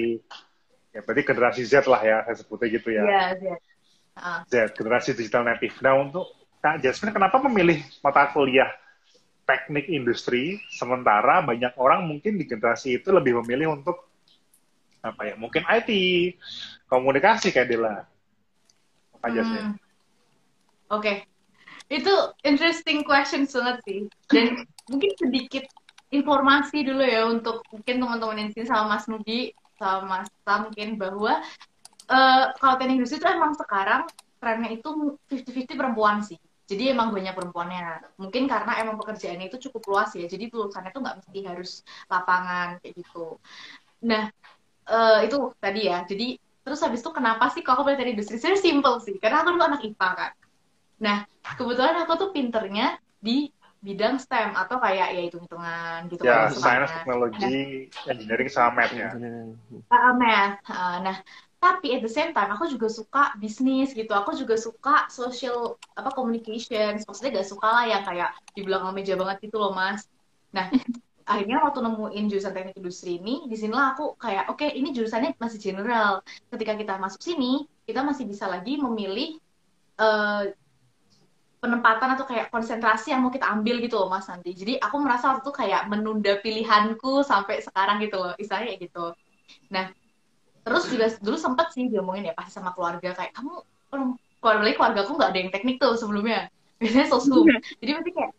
[0.91, 3.03] ya berarti generasi Z lah ya, saya sebutnya gitu ya.
[3.07, 3.43] Iya, Z.
[4.19, 4.43] Ah.
[4.43, 5.79] Z, generasi digital native.
[5.79, 6.27] Nah, untuk
[6.59, 8.67] Kak Jasmine, kenapa memilih mata kuliah
[9.47, 14.11] teknik industri, sementara banyak orang mungkin di generasi itu lebih memilih untuk
[14.99, 15.89] apa ya, mungkin IT,
[16.91, 18.03] komunikasi kayak Dela.
[19.23, 19.79] Kak Jasmine.
[20.89, 21.21] Oke,
[21.89, 22.13] itu
[22.45, 23.99] interesting question banget sih.
[24.29, 25.65] Dan mungkin sedikit
[26.09, 30.97] informasi dulu ya untuk mungkin teman-teman yang sini sama Mas Nugi sama Mas Sam mungkin
[30.97, 31.39] bahwa
[32.09, 34.09] eh, kalau teknik industri itu emang sekarang
[34.41, 34.89] trennya itu
[35.29, 36.39] 50-50 perempuan sih.
[36.69, 38.13] Jadi emang banyak perempuannya.
[38.21, 40.25] Mungkin karena emang pekerjaannya itu cukup luas ya.
[40.29, 41.71] Jadi lulusannya tuh nggak mesti harus
[42.05, 43.41] lapangan kayak gitu.
[44.05, 44.29] Nah,
[44.89, 46.05] eh, itu tadi ya.
[46.05, 48.37] Jadi terus habis itu kenapa sih kalau aku pilih teknik industri?
[48.37, 49.15] Sebenarnya simple sih.
[49.17, 50.31] Karena aku dulu anak IPA kan.
[50.99, 56.51] Nah, kebetulan aku tuh pinternya di bidang STEM atau kayak ya hitung-hitungan gitu Ya, kan,
[56.51, 59.15] science, teknologi, engineering sama math ya.
[59.87, 60.59] Uh, math.
[60.67, 61.17] Uh, nah,
[61.59, 64.11] tapi at the same time aku juga suka bisnis gitu.
[64.11, 66.99] Aku juga suka social apa communication.
[66.99, 70.07] Maksudnya gak suka lah yang kayak di belakang meja banget gitu loh mas.
[70.51, 70.67] Nah
[71.29, 75.39] akhirnya waktu nemuin jurusan teknik industri ini di sinilah aku kayak oke okay, ini jurusannya
[75.39, 76.19] masih general.
[76.51, 79.39] Ketika kita masuk sini kita masih bisa lagi memilih
[79.99, 80.47] uh,
[81.59, 84.55] penempatan atau kayak konsentrasi yang mau kita ambil gitu loh mas nanti.
[84.55, 89.05] Jadi aku merasa waktu itu kayak menunda pilihanku sampai sekarang gitu loh istilahnya kayak gitu.
[89.71, 89.91] Nah
[90.63, 93.63] terus juga dulu sempet sih diomongin ya pasti sama keluarga kayak kamu
[94.39, 96.47] keluarga keluarga aku nggak ada yang teknik tuh sebelumnya.
[96.79, 97.43] Biasanya sosum
[97.83, 98.31] jadi pasti kayak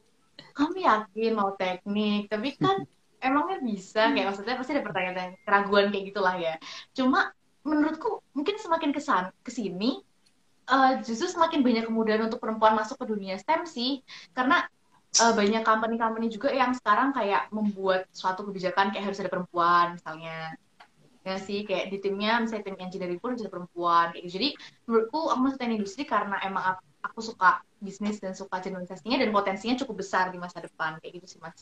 [0.56, 2.32] kamu yakin mau teknik?
[2.32, 2.76] Tapi kan
[3.20, 6.56] emangnya bisa kayak maksudnya pasti ada pertanyaan keraguan kayak gitulah ya.
[6.96, 7.36] Cuma
[7.68, 10.00] menurutku mungkin semakin kesan ke sini
[10.70, 14.00] uh, justru semakin banyak kemudahan untuk perempuan masuk ke dunia STEM sih
[14.32, 14.64] karena
[15.18, 20.54] uh, banyak company-company juga yang sekarang kayak membuat suatu kebijakan kayak harus ada perempuan misalnya
[21.20, 24.34] ya sih kayak di timnya misalnya tim engineering pun jadi perempuan kayak gitu.
[24.40, 24.48] jadi
[24.88, 29.76] menurutku aku masuk teknik industri karena emang aku suka bisnis dan suka generalisasinya dan potensinya
[29.84, 31.60] cukup besar di masa depan kayak gitu sih mas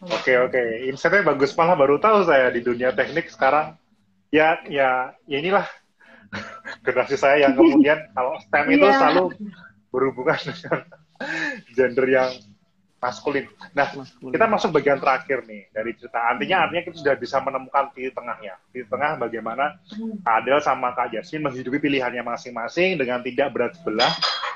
[0.00, 0.88] Oke okay, oke, okay.
[0.88, 3.76] insightnya bagus malah baru tahu saya di dunia teknik sekarang
[4.32, 5.68] ya ya, ya inilah
[6.86, 8.98] generasi saya yang kemudian kalau STEM itu yeah.
[8.98, 9.24] selalu
[9.90, 10.78] berhubungan dengan
[11.74, 12.30] gender yang
[13.00, 13.48] maskulin.
[13.72, 14.32] Nah, maskulin.
[14.36, 16.20] kita masuk bagian terakhir nih dari cerita.
[16.20, 18.54] Artinya artinya kita sudah bisa menemukan titik tengahnya.
[18.70, 19.64] Titik tengah bagaimana
[20.22, 24.12] Kak Adel sama Kak Jasmine menghidupi pilihannya masing-masing dengan tidak berat sebelah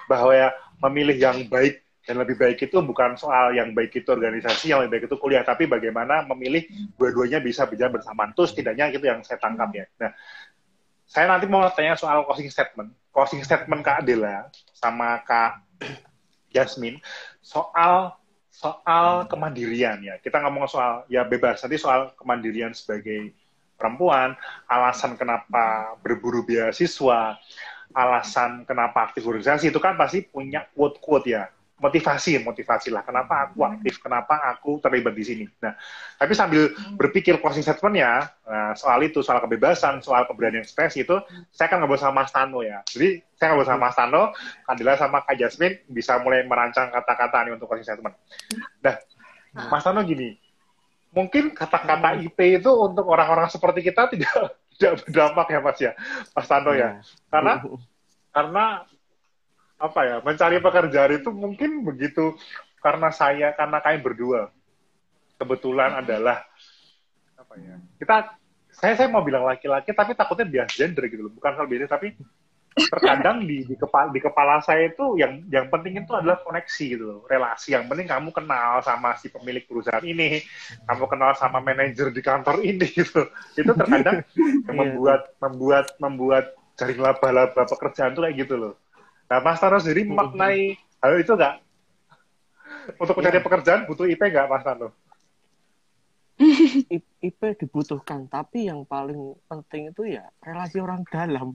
[0.07, 0.53] bahwa ya
[0.85, 5.01] memilih yang baik dan lebih baik itu bukan soal yang baik itu organisasi, yang lebih
[5.01, 6.69] baik itu kuliah, tapi bagaimana memilih
[7.01, 8.37] dua-duanya bisa berjalan bersamaan.
[8.37, 9.89] Terus setidaknya itu yang saya tangkap ya.
[10.05, 10.13] Nah,
[11.05, 12.91] saya nanti mau tanya soal closing statement.
[13.15, 15.63] Closing statement Kak Adela sama Kak
[16.51, 16.99] Jasmine
[17.39, 18.15] soal
[18.51, 20.19] soal kemandirian ya.
[20.19, 23.35] Kita ngomong soal ya bebas nanti soal kemandirian sebagai
[23.75, 24.39] perempuan,
[24.71, 27.37] alasan kenapa berburu beasiswa,
[27.91, 33.03] alasan kenapa aktif organisasi itu kan pasti punya quote-quote ya motivasi motivasi lah.
[33.03, 33.71] Kenapa aku hmm.
[33.79, 33.99] aktif?
[33.99, 35.45] Kenapa aku terlibat di sini?
[35.59, 35.75] Nah
[36.15, 36.95] tapi sambil hmm.
[36.95, 41.19] berpikir closing statementnya nah, soal itu soal kebebasan soal keberanian ekspresi itu
[41.51, 42.79] saya akan ngobrol sama Mas Tano ya.
[42.87, 44.23] Jadi saya ngobrol sama Mas Tano
[44.65, 48.15] Kandila sama Kak Jasmine bisa mulai merancang kata-kata nih untuk closing statement.
[48.81, 48.95] Nah
[49.59, 49.69] hmm.
[49.69, 50.39] Mas Tano gini
[51.15, 54.35] mungkin kata-kata IP itu untuk orang-orang seperti kita tidak
[54.75, 55.93] tidak berdampak ya Mas ya
[56.31, 57.03] Mas Tano ya.
[57.35, 57.59] Karena
[58.35, 58.65] karena
[59.79, 62.39] apa ya mencari pekerjaan itu mungkin begitu
[62.85, 64.43] karena saya karena kalian berdua.
[65.35, 66.47] Kebetulan adalah
[67.35, 68.39] apa ya kita
[68.75, 71.33] saya saya mau bilang laki-laki tapi takutnya bias gender gitu loh.
[71.33, 72.15] Bukan hal biasa tapi
[72.75, 77.05] terkadang di di kepala di kepala saya itu yang yang penting itu adalah koneksi gitu
[77.07, 77.75] loh relasi.
[77.75, 80.45] Yang penting kamu kenal sama si pemilik perusahaan ini
[80.87, 83.27] kamu kenal sama manajer di kantor ini gitu
[83.59, 84.23] itu terkadang
[84.71, 86.45] yang membuat membuat membuat
[86.75, 88.75] jaring laba-laba pekerjaan tuh kayak gitu loh
[89.29, 91.55] Nah, Mas Tano sendiri memaknai hal itu nggak?
[93.01, 93.45] Untuk mencari ya.
[93.45, 94.93] pekerjaan butuh IP nggak, Mas Tano?
[97.25, 101.55] IP dibutuhkan, tapi yang paling penting itu ya relasi orang dalam.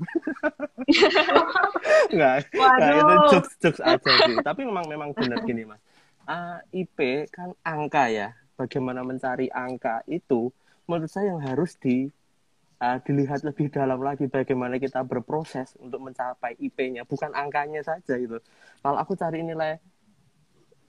[2.16, 4.40] nggak, nggak itu jokes jokes aja sih.
[4.40, 5.84] Tapi memang memang benar gini mas.
[6.24, 8.32] Uh, ah, IP kan angka ya.
[8.56, 10.52] Bagaimana mencari angka itu
[10.88, 12.12] menurut saya yang harus di
[12.80, 18.40] uh, dilihat lebih dalam lagi bagaimana kita berproses untuk mencapai IP-nya, bukan angkanya saja itu.
[18.80, 19.80] Kalau aku cari nilai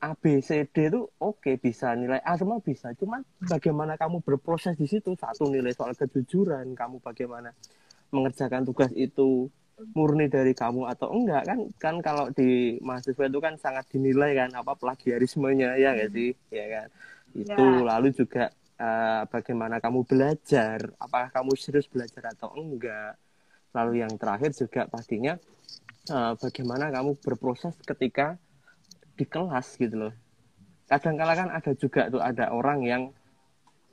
[0.01, 2.97] A, B, C, D itu oke okay, bisa nilai A semua bisa.
[2.97, 7.53] Cuman bagaimana kamu berproses di situ satu nilai soal kejujuran, kamu bagaimana
[8.09, 9.53] mengerjakan tugas itu
[9.97, 14.53] murni dari kamu atau enggak kan kan kalau di mahasiswa itu kan sangat dinilai kan
[14.53, 16.89] apa plagiarismenya ya nggak sih ya kan
[17.33, 17.85] itu ya.
[17.89, 23.21] lalu juga uh, bagaimana kamu belajar, apakah kamu serius belajar atau enggak.
[23.71, 25.39] Lalu yang terakhir juga pastinya
[26.11, 28.41] uh, bagaimana kamu berproses ketika
[29.15, 30.15] di kelas gitu loh.
[30.91, 33.03] Kadang-kala kan ada juga tuh ada orang yang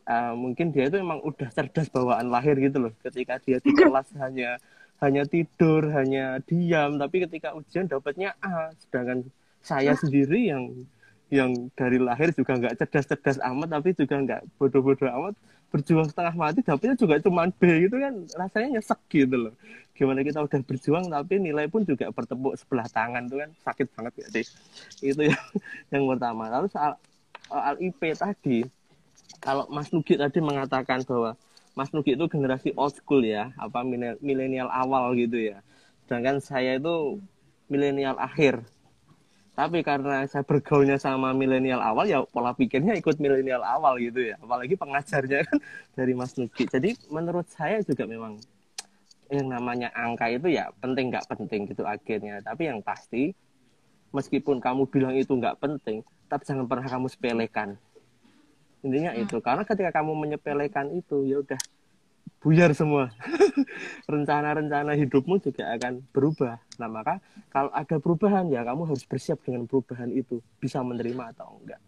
[0.10, 2.94] uh, mungkin dia itu memang udah cerdas bawaan lahir gitu loh.
[3.04, 4.58] Ketika dia di kelas hanya
[4.98, 9.30] hanya tidur, hanya diam, tapi ketika ujian dapatnya A, sedangkan
[9.62, 10.74] saya sendiri yang
[11.28, 15.36] yang dari lahir juga nggak cerdas-cerdas amat tapi juga nggak bodoh-bodoh amat
[15.68, 18.14] berjuang setengah mati dapetnya juga cuma B gitu kan.
[18.40, 19.54] Rasanya nyesek gitu loh.
[19.92, 23.50] Gimana kita udah berjuang tapi nilai pun juga bertepuk sebelah tangan tuh kan.
[23.68, 24.46] Sakit banget ya sih?
[25.12, 25.44] Itu yang
[25.94, 26.48] yang pertama.
[26.48, 26.96] Lalu soal
[27.52, 28.64] soal IP tadi.
[29.44, 31.36] Kalau Mas Nugi tadi mengatakan bahwa
[31.76, 33.84] Mas Nugi itu generasi old school ya apa
[34.24, 35.60] milenial awal gitu ya.
[36.08, 37.20] Sedangkan saya itu
[37.68, 38.64] milenial akhir
[39.58, 44.38] tapi karena saya bergaulnya sama milenial awal ya pola pikirnya ikut milenial awal gitu ya.
[44.38, 45.58] Apalagi pengajarnya kan
[45.98, 46.70] dari Mas Nugi.
[46.70, 48.38] Jadi menurut saya juga memang
[49.34, 53.36] yang namanya angka itu ya penting nggak penting gitu akhirnya tapi yang pasti
[54.16, 56.00] meskipun kamu bilang itu nggak penting
[56.30, 57.70] tapi jangan pernah kamu sepelekan.
[58.86, 59.26] Intinya Hmm.
[59.26, 59.42] itu.
[59.42, 61.58] Karena ketika kamu menyepelekan itu ya udah
[62.48, 63.12] buyar semua
[64.08, 67.20] rencana-rencana hidupmu juga akan berubah nah maka
[67.52, 71.84] kalau ada perubahan ya kamu harus bersiap dengan perubahan itu bisa menerima atau enggak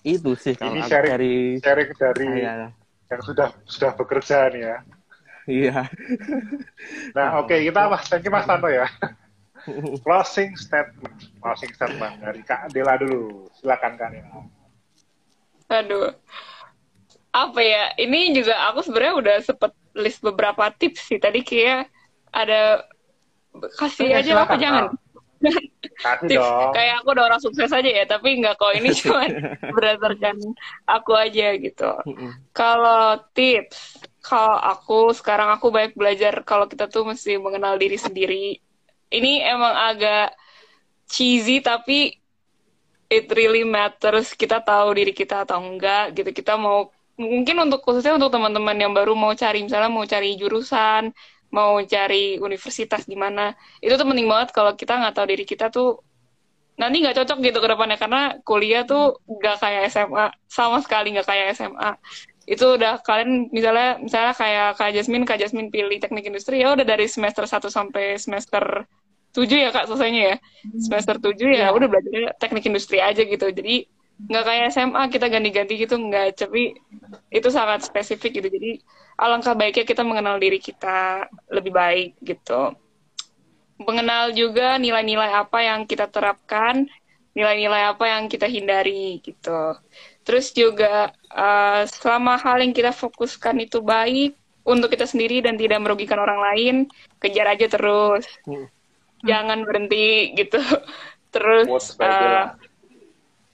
[0.00, 2.72] itu sih kalau Ini sharing- dari Sharing dari saya
[3.08, 4.76] yang sudah sudah bekerja nih ya.
[5.44, 5.80] iya
[7.12, 8.88] Nah, oke kita mas, thank you Mas Tanto ya.
[10.04, 13.48] Closing statement, closing statement dari Kak Dela dulu.
[13.52, 14.44] Silakan Kak Dela.
[15.68, 16.12] Aduh.
[17.32, 17.84] Apa ya?
[17.96, 21.18] Ini juga aku sebenarnya udah sempet list beberapa tips sih.
[21.20, 21.90] Tadi kayak
[22.32, 22.86] ada
[23.76, 24.84] kasih aja apa jangan?
[25.38, 26.72] Kasih tips dong.
[26.74, 29.26] kayak aku udah orang sukses aja ya, tapi nggak kok ini cuma
[29.74, 30.36] berdasarkan
[30.86, 31.90] aku aja gitu.
[32.54, 38.58] Kalau tips, kalau aku sekarang aku banyak belajar kalau kita tuh mesti mengenal diri sendiri.
[39.08, 40.36] Ini emang agak
[41.08, 42.12] cheesy tapi
[43.08, 46.30] it really matters kita tahu diri kita atau enggak gitu.
[46.34, 51.10] Kita mau mungkin untuk khususnya untuk teman-teman yang baru mau cari misalnya mau cari jurusan,
[51.50, 53.52] mau cari universitas di mana,
[53.82, 56.00] itu tuh penting banget kalau kita nggak tahu diri kita tuh
[56.78, 57.98] nanti nggak cocok gitu ke depannya.
[57.98, 61.90] Karena kuliah tuh nggak kayak SMA sama sekali nggak kayak SMA
[62.48, 66.86] itu udah kalian misalnya misalnya kayak Kak Jasmine Kak Jasmine pilih teknik industri ya udah
[66.86, 68.88] dari semester 1 sampai semester
[69.36, 70.36] 7 ya Kak selesainya ya.
[70.80, 71.76] Semester 7 ya Iya.
[71.76, 73.52] udah belajar teknik industri aja gitu.
[73.52, 73.84] Jadi
[74.18, 76.74] nggak kayak SMA kita ganti-ganti gitu nggak tapi
[77.30, 78.82] itu sangat spesifik gitu jadi
[79.14, 82.74] alangkah baiknya kita mengenal diri kita lebih baik gitu
[83.78, 86.90] mengenal juga nilai-nilai apa yang kita terapkan,
[87.38, 89.78] nilai-nilai apa yang kita hindari gitu.
[90.26, 94.34] Terus juga eh, selama hal yang kita fokuskan itu baik
[94.66, 96.74] untuk kita sendiri dan tidak merugikan orang lain,
[97.22, 98.26] kejar aja terus.
[98.44, 98.66] Hmm.
[99.24, 100.60] Jangan berhenti gitu.
[101.34, 101.68] Terus.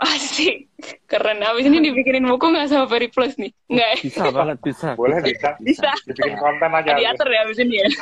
[0.04, 0.68] Asik,
[1.08, 1.40] keren.
[1.40, 3.50] Abis ini dibikinin buku nggak sama Very Plus nih?
[3.72, 3.96] Nggak ya?
[4.04, 5.56] bisa banget bisa Boleh bisa.
[5.60, 5.90] Bisa.
[6.04, 6.92] Dibikin konten aja.
[6.94, 7.88] diatur ya abis ini ya.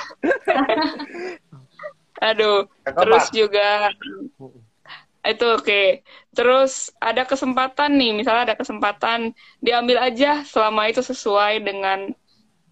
[2.22, 3.68] Aduh, Yang terus juga
[5.22, 5.82] itu oke.
[6.34, 12.10] Terus ada kesempatan nih, misalnya ada kesempatan diambil aja selama itu sesuai dengan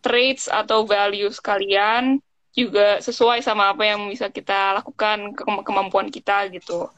[0.02, 2.18] traits atau values kalian
[2.50, 6.90] juga sesuai sama apa yang bisa kita lakukan ke- kemampuan kita gitu.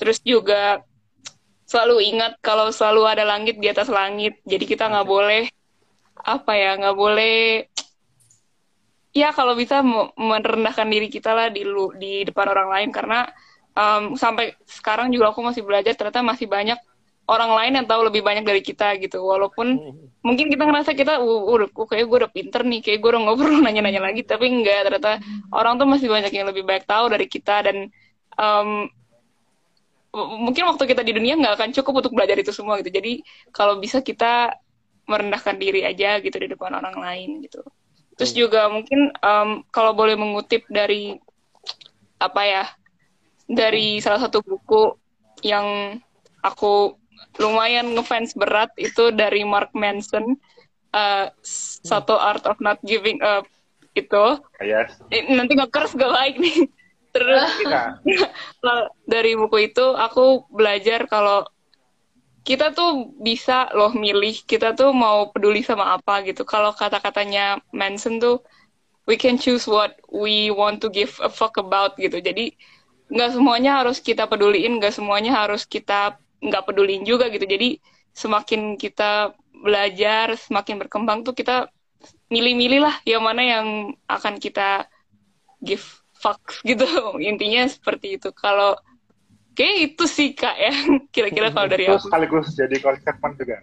[0.00, 0.82] Terus juga
[1.70, 4.42] selalu ingat kalau selalu ada langit di atas langit.
[4.42, 5.46] Jadi kita nggak boleh
[6.20, 7.64] apa ya nggak boleh
[9.14, 12.88] ya kalau bisa me- merendahkan diri kita lah di lu di depan orang lain.
[12.90, 13.22] Karena
[13.78, 16.78] um, sampai sekarang juga aku masih belajar ternyata masih banyak
[17.30, 19.22] orang lain yang tahu lebih banyak dari kita gitu.
[19.22, 19.78] Walaupun
[20.26, 23.22] mungkin kita ngerasa kita uh, udah uh, kayak gue udah pinter nih kayak gue udah
[23.30, 24.26] nggak perlu nanya-nanya lagi.
[24.26, 25.22] Tapi enggak ternyata
[25.54, 27.86] orang tuh masih banyak yang lebih baik tahu dari kita dan
[28.34, 28.90] um,
[30.14, 32.90] mungkin waktu kita di dunia nggak akan cukup untuk belajar itu semua gitu.
[32.90, 33.22] Jadi
[33.54, 34.54] kalau bisa kita
[35.06, 37.62] merendahkan diri aja gitu di depan orang lain gitu.
[38.18, 41.16] Terus juga mungkin um, kalau boleh mengutip dari
[42.20, 42.64] apa ya
[43.48, 44.94] dari salah satu buku
[45.42, 45.98] yang
[46.44, 46.94] aku
[47.40, 50.36] lumayan ngefans berat itu dari Mark Manson
[50.92, 51.26] uh,
[51.86, 53.46] satu Art of Not Giving Up
[53.94, 54.24] itu.
[54.62, 54.98] Yes.
[55.10, 56.70] Eh, nanti nge-curse gak baik nih
[57.10, 57.42] terus
[59.12, 61.46] dari buku itu aku belajar kalau
[62.40, 66.48] kita tuh bisa loh milih kita tuh mau peduli sama apa gitu.
[66.48, 68.40] Kalau kata-katanya Manson tuh
[69.04, 72.16] we can choose what we want to give a fuck about gitu.
[72.18, 72.56] Jadi
[73.12, 77.44] nggak semuanya harus kita peduliin, nggak semuanya harus kita nggak pedulin juga gitu.
[77.44, 77.76] Jadi
[78.16, 81.68] semakin kita belajar, semakin berkembang tuh kita
[82.32, 83.66] milih-milih lah yang mana yang
[84.08, 84.88] akan kita
[85.60, 86.84] give fuck gitu.
[87.30, 88.28] Intinya seperti itu.
[88.36, 88.76] Kalau
[89.56, 90.72] kayak itu sih kak ya
[91.14, 92.06] kira-kira kalau dari itu aku.
[92.08, 93.56] sekaligus jadi closing statement juga.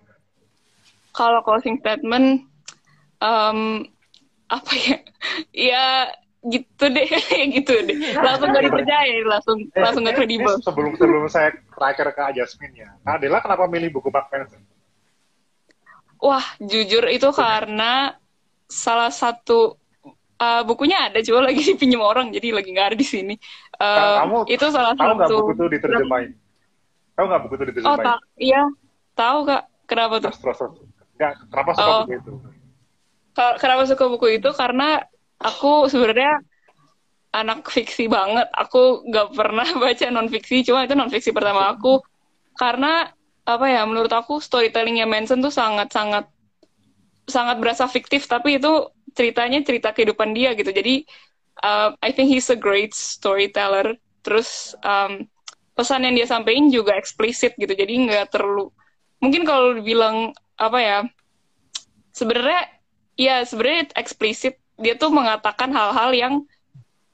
[1.14, 2.46] Kalau closing statement
[3.22, 3.60] em,
[4.50, 4.98] apa ya?
[5.52, 5.86] Ya
[6.48, 7.10] gitu deh,
[7.52, 7.98] gitu deh.
[8.16, 10.54] Langsung gak dipercaya, langsung Eh, langsung gak eh, kredibel.
[10.56, 12.90] eh, Sebelum sebelum saya terakhir ke Jasmine ya.
[13.04, 14.62] Nah, Adela kenapa milih buku Mark Manson?
[16.18, 18.18] Wah, jujur itu karena
[18.66, 19.78] salah satu
[20.40, 23.36] uh, bukunya ada cuma lagi dipinjam orang jadi lagi nggak ada di sini.
[23.78, 25.38] Um, kamu itu salah Tahu nggak satu.
[25.42, 26.32] buku itu diterjemahin?
[27.18, 28.06] Tahu nggak buku itu Oh, diterjemahin?
[28.06, 28.64] tak, iya,
[29.14, 29.64] tahu kak.
[29.88, 30.34] Kenapa tuh?
[30.36, 30.74] Terus terus.
[31.18, 32.00] Nggak, kenapa suka Oh.
[32.04, 32.32] buku itu?
[33.38, 34.50] Kenapa suka buku itu?
[34.52, 34.98] Karena
[35.38, 36.42] aku sebenarnya
[37.34, 38.50] anak fiksi banget.
[38.50, 42.02] Aku nggak pernah baca non fiksi, cuma itu non fiksi pertama aku.
[42.58, 43.06] Karena
[43.46, 43.86] apa ya?
[43.86, 46.26] Menurut aku storytellingnya Manson tuh sangat sangat
[47.30, 50.70] sangat berasa fiktif, tapi itu ceritanya cerita kehidupan dia gitu.
[50.70, 51.10] Jadi
[51.66, 53.98] uh, I think he's a great storyteller.
[54.22, 55.26] Terus um,
[55.74, 58.70] pesan yang dia sampaikan juga eksplisit gitu, jadi nggak terlalu.
[59.18, 61.00] Mungkin kalau bilang apa ya,
[62.14, 62.62] sebenarnya
[63.18, 66.34] ya sebenarnya eksplisit dia tuh mengatakan hal-hal yang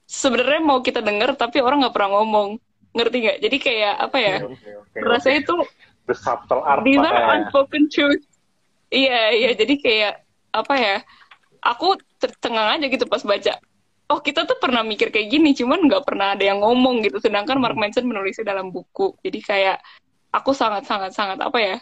[0.04, 2.60] sebenarnya mau kita dengar tapi orang nggak pernah ngomong
[2.94, 5.46] ngerti nggak jadi kayak apa ya Oke, oke, rasanya oke.
[5.48, 5.56] itu
[6.12, 8.22] the subtle art these are unspoken truth
[8.92, 10.14] iya iya jadi kayak
[10.54, 10.96] apa ya
[11.64, 13.56] aku tercengang aja gitu pas baca
[14.12, 17.18] oh kita tuh pernah mikir kayak gini cuman nggak pernah ada yang ngomong gitu.
[17.18, 19.16] Sedangkan Mark Manson menulisnya dalam buku.
[19.26, 19.82] Jadi kayak
[20.30, 21.76] aku sangat sangat sangat apa ya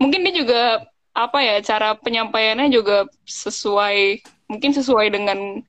[0.00, 0.62] mungkin dia juga
[1.12, 5.60] apa ya cara penyampaiannya juga sesuai mungkin sesuai dengan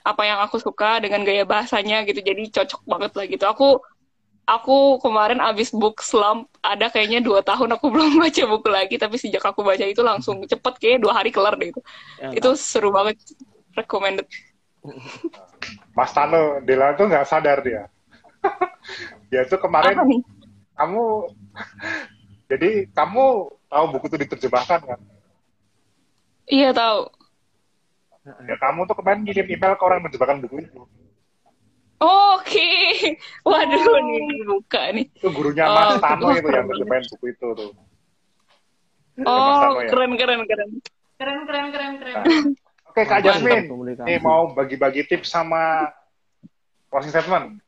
[0.00, 2.24] apa yang aku suka dengan gaya bahasanya gitu.
[2.24, 3.44] Jadi cocok banget lah gitu.
[3.44, 3.68] Aku
[4.50, 6.40] aku kemarin abis book slump
[6.72, 10.36] ada kayaknya dua tahun aku belum baca buku lagi tapi sejak aku baca itu langsung
[10.52, 11.80] cepet kayak dua hari kelar deh itu
[12.20, 13.16] Ya, itu seru banget
[13.78, 14.26] recommended
[15.96, 17.82] Mas Tano, Dela tuh nggak sadar dia.
[19.30, 20.20] dia tuh kemarin apa nih
[20.78, 21.04] kamu
[22.50, 23.24] jadi kamu
[23.70, 25.00] tahu buku itu diterjemahkan kan?
[26.54, 27.00] iya tahu
[28.50, 30.80] Ya kamu tuh kemarin ngirim email ke orang yang menerjemahkan buku itu.
[32.00, 32.70] Oke
[33.48, 37.46] waduh nih buka nih Itu gurunya Oh, Mas Tano wah, itu yang menerjemahin buku itu
[37.52, 37.70] tuh.
[39.28, 39.90] oh Tano ya?
[39.92, 40.70] keren keren keren
[41.20, 42.24] Keren, keren, keren, keren.
[42.88, 43.68] Oke Kak Mantap Jasmine,
[44.08, 45.92] nih mau bagi-bagi tips sama
[46.88, 47.60] closing statement.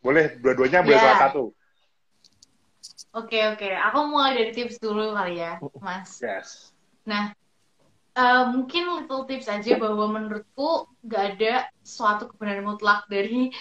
[0.00, 1.52] Boleh dua-duanya boleh salah satu.
[3.12, 3.68] Oke, oke.
[3.68, 6.16] Aku mulai dari tips dulu kali ya, Mas.
[6.24, 6.72] Yes.
[7.04, 7.36] Nah,
[8.18, 11.52] eh, mungkin little tips aja bahwa menurutku gak ada
[11.84, 13.52] suatu kebenaran mutlak dari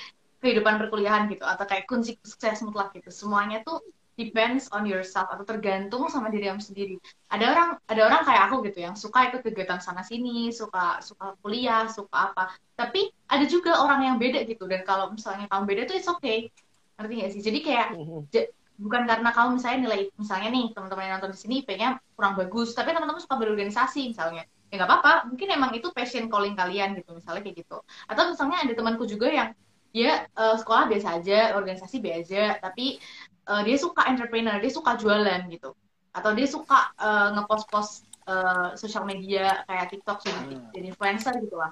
[0.41, 3.09] kehidupan perkuliahan gitu atau kayak kunci sukses mutlak gitu.
[3.09, 3.81] Semuanya tuh
[4.15, 6.95] depends on yourself atau tergantung sama diri kamu sendiri.
[7.33, 11.35] Ada orang ada orang kayak aku gitu yang suka ikut kegiatan sana sini, suka suka
[11.43, 12.43] kuliah, suka apa.
[12.79, 16.47] Tapi ada juga orang yang beda gitu dan kalau misalnya kamu beda tuh it's okay.
[16.95, 17.41] Ngerti gak sih?
[17.43, 17.87] Jadi kayak
[18.31, 22.35] ja- bukan karena kamu misalnya nilai misalnya nih teman-teman yang nonton di sini IP-nya kurang
[22.35, 24.43] bagus tapi teman-teman suka berorganisasi misalnya.
[24.71, 27.77] Ya nggak apa-apa mungkin emang itu passion calling kalian gitu misalnya kayak gitu.
[28.11, 29.49] Atau misalnya ada temanku juga yang
[29.95, 32.99] dia eh, sekolah biasa aja organisasi biasa aja tapi
[33.47, 35.71] eh, dia suka entrepreneur dia suka jualan gitu.
[36.11, 41.71] Atau dia suka eh, ngepost-post eh, sosial media kayak TikTok jadi, jadi influencer gitu lah.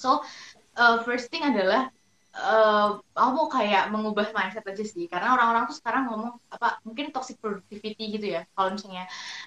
[0.00, 0.24] So
[0.80, 1.92] eh, first thing adalah
[2.36, 5.08] eh aku mau kayak mengubah mindset aja sih.
[5.08, 8.44] Karena orang-orang tuh sekarang ngomong apa mungkin toxic productivity gitu ya.
[8.52, 9.04] Kalau misalnya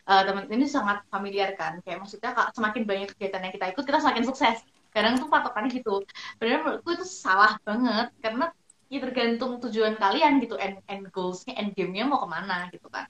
[0.10, 1.80] eh, teman ini sangat familiar kan.
[1.86, 4.58] Kayak maksudnya semakin banyak kegiatan yang kita ikut kita semakin sukses.
[4.90, 6.02] Kadang tuh patokannya gitu.
[6.42, 8.10] Padahal menurutku itu salah banget.
[8.20, 8.46] Karena
[8.90, 10.58] ya tergantung tujuan kalian gitu.
[10.58, 13.06] End end goalsnya end game-nya mau ke mana gitu kan.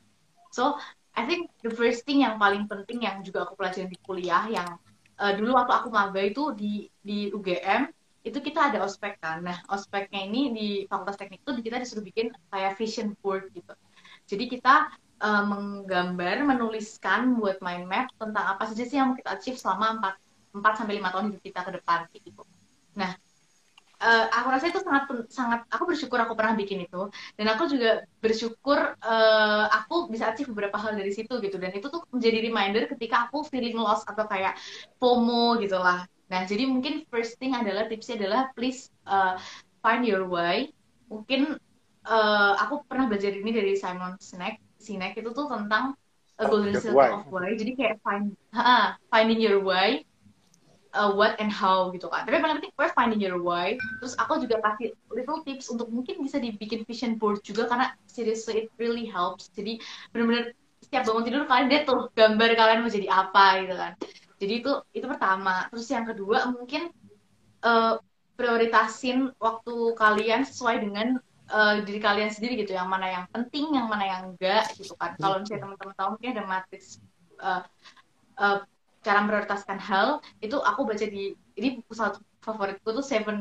[0.52, 0.76] So
[1.16, 4.70] I think the first thing yang paling penting yang juga aku pelajarin di kuliah yang
[5.20, 9.40] eh, dulu waktu aku maba itu di di UGM itu kita ada ospek kan.
[9.44, 13.74] Nah, ospeknya ini di Fakultas Teknik itu kita disuruh bikin kayak vision board gitu.
[14.28, 14.92] Jadi kita
[15.24, 20.16] eh, menggambar, menuliskan buat mind map tentang apa saja sih yang kita achieve selama
[20.54, 22.44] 4, 4 sampai 5 tahun hidup kita ke depan gitu.
[23.00, 23.12] Nah,
[24.04, 28.04] eh, aku rasa itu sangat sangat aku bersyukur aku pernah bikin itu dan aku juga
[28.24, 32.84] bersyukur eh, aku bisa achieve beberapa hal dari situ gitu dan itu tuh menjadi reminder
[32.92, 34.56] ketika aku feeling lost atau kayak
[35.00, 39.36] FOMO gitu lah Nah, jadi mungkin first thing adalah tipsnya adalah please uh,
[39.82, 40.70] find your why.
[41.10, 41.58] Mungkin
[42.06, 44.62] uh, aku pernah belajar ini dari Simon Sinek.
[44.80, 45.98] Sinek itu tuh tentang
[46.40, 47.58] a golden circle of why.
[47.58, 50.06] Jadi kayak find, ha, finding your why,
[50.94, 52.24] uh, what and how gitu kan.
[52.30, 53.76] Tapi yang paling penting we're finding your why.
[54.00, 58.64] Terus aku juga kasih little tips untuk mungkin bisa dibikin vision board juga karena seriously
[58.64, 59.50] it really helps.
[59.58, 59.82] Jadi
[60.14, 63.94] benar-benar setiap bangun tidur kalian lihat tuh gambar kalian mau jadi apa gitu kan
[64.42, 65.52] jadi itu itu pertama.
[65.72, 66.82] Terus yang kedua mungkin
[67.66, 67.94] eh,
[68.40, 71.08] prioritasin waktu kalian sesuai dengan
[71.52, 72.72] eh, diri kalian sendiri gitu.
[72.80, 75.12] Yang mana yang penting yang mana yang enggak gitu kan.
[75.22, 76.90] Kalau misalnya teman-teman tahu mungkin ada matriks
[77.42, 77.62] eh,
[78.42, 78.58] eh,
[79.06, 80.08] cara memprioritaskan hal.
[80.44, 83.38] Itu aku baca di ini buku satu favoritku tuh Seven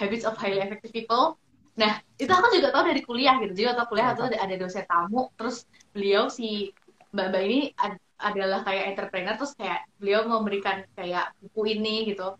[0.00, 1.36] Habits of Highly Effective People.
[1.80, 3.52] Nah itu aku juga tahu dari kuliah gitu.
[3.56, 5.30] Jadi waktu kuliah itu ada, ada dosen tamu.
[5.38, 5.56] Terus
[5.94, 6.70] beliau si
[7.14, 12.38] mbak-mbak ini ad- adalah kayak entrepreneur terus kayak beliau memberikan kayak buku ini gitu.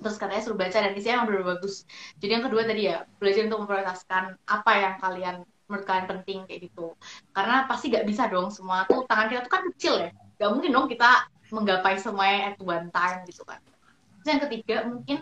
[0.00, 1.84] Terus katanya suruh baca dan isinya emang bener bagus.
[2.20, 5.36] Jadi yang kedua tadi ya belajar untuk memprioritaskan apa yang kalian
[5.68, 6.96] menurut kalian penting kayak gitu.
[7.36, 10.10] Karena pasti gak bisa dong semua tuh tangan kita tuh kan kecil ya.
[10.40, 13.60] Gak mungkin dong kita menggapai semuanya at one time gitu kan.
[14.20, 15.18] Terus yang ketiga mungkin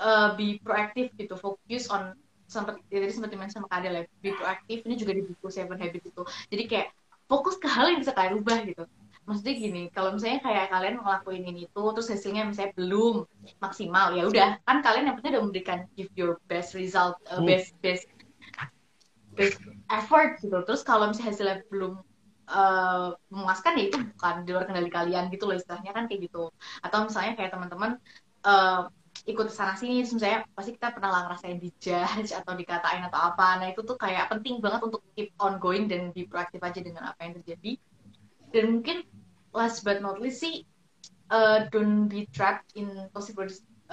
[0.00, 1.36] uh, be proaktif gitu.
[1.36, 2.16] Fokus on
[2.48, 5.46] sempat ya, tadi sempat dimention sama Kak Adel ya be proaktif ini juga di buku
[5.48, 6.22] Seven Habits itu.
[6.52, 6.88] Jadi kayak
[7.32, 8.84] fokus ke hal yang bisa kalian ubah gitu.
[9.24, 13.16] Maksudnya gini kalau misalnya kayak kalian ngelakuin ini itu terus hasilnya misalnya belum
[13.64, 14.48] maksimal ya udah.
[14.68, 17.48] Kan kalian yang penting udah memberikan give your best result uh, Hmm.
[17.48, 18.04] best best
[19.32, 19.56] best
[19.88, 20.58] effort gitu.
[20.66, 21.92] Terus kalau misalnya hasilnya belum
[22.52, 26.52] eh, memuaskan ya itu bukan di luar kendali kalian gitu loh istilahnya kan kayak gitu.
[26.84, 27.90] Atau misalnya kayak teman-teman
[28.44, 28.80] eh,
[29.22, 33.62] ikut sana sini terus misalnya pasti kita pernah lah ngerasain dijudge atau dikatain atau apa.
[33.62, 37.06] Nah itu tuh kayak penting banget untuk keep on going dan be proaktif aja dengan
[37.06, 37.78] apa yang terjadi.
[38.50, 39.06] Dan mungkin
[39.54, 40.66] last but not least sih
[41.30, 43.38] uh, don't be trapped in toxic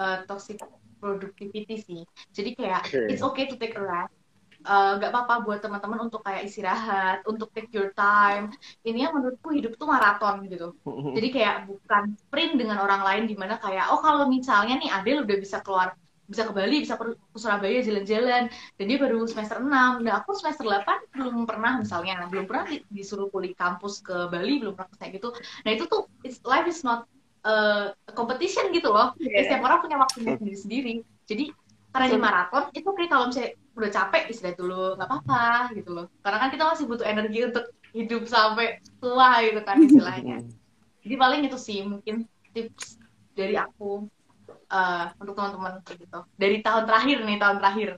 [0.02, 0.58] uh, toxic
[0.98, 2.02] productivity sih.
[2.34, 3.08] Jadi kayak Oke.
[3.08, 4.19] it's okay to take a rest
[4.60, 8.52] Uh, nggak apa-apa buat teman-teman untuk kayak istirahat untuk take your time
[8.84, 10.76] ini yang menurutku hidup tuh maraton gitu
[11.16, 15.24] jadi kayak bukan sprint dengan orang lain di mana kayak oh kalau misalnya nih Adel
[15.24, 15.96] udah bisa keluar
[16.30, 20.06] bisa ke Bali, bisa ke Surabaya jalan-jalan dan dia baru semester 6.
[20.06, 24.62] Nah, aku semester 8 belum pernah misalnya, belum pernah di- disuruh kuliah kampus ke Bali,
[24.62, 25.34] belum pernah kayak gitu.
[25.66, 27.10] Nah, itu tuh it's, life is not
[27.42, 29.18] uh, competition gitu loh.
[29.18, 29.50] Iya.
[29.50, 31.02] Setiap orang punya waktunya sendiri-sendiri.
[31.26, 31.50] Jadi
[31.90, 36.06] karena ini maraton, itu kayak kalau misalnya udah capek istirahat dulu, nggak apa-apa gitu loh.
[36.22, 37.66] Karena kan kita masih butuh energi untuk
[37.96, 40.38] hidup sampai tua gitu kan istilahnya.
[41.04, 43.00] Jadi paling itu sih mungkin tips
[43.34, 44.06] dari aku
[44.68, 46.20] eh, untuk teman-teman gitu.
[46.36, 47.90] Dari tahun terakhir nih, tahun terakhir.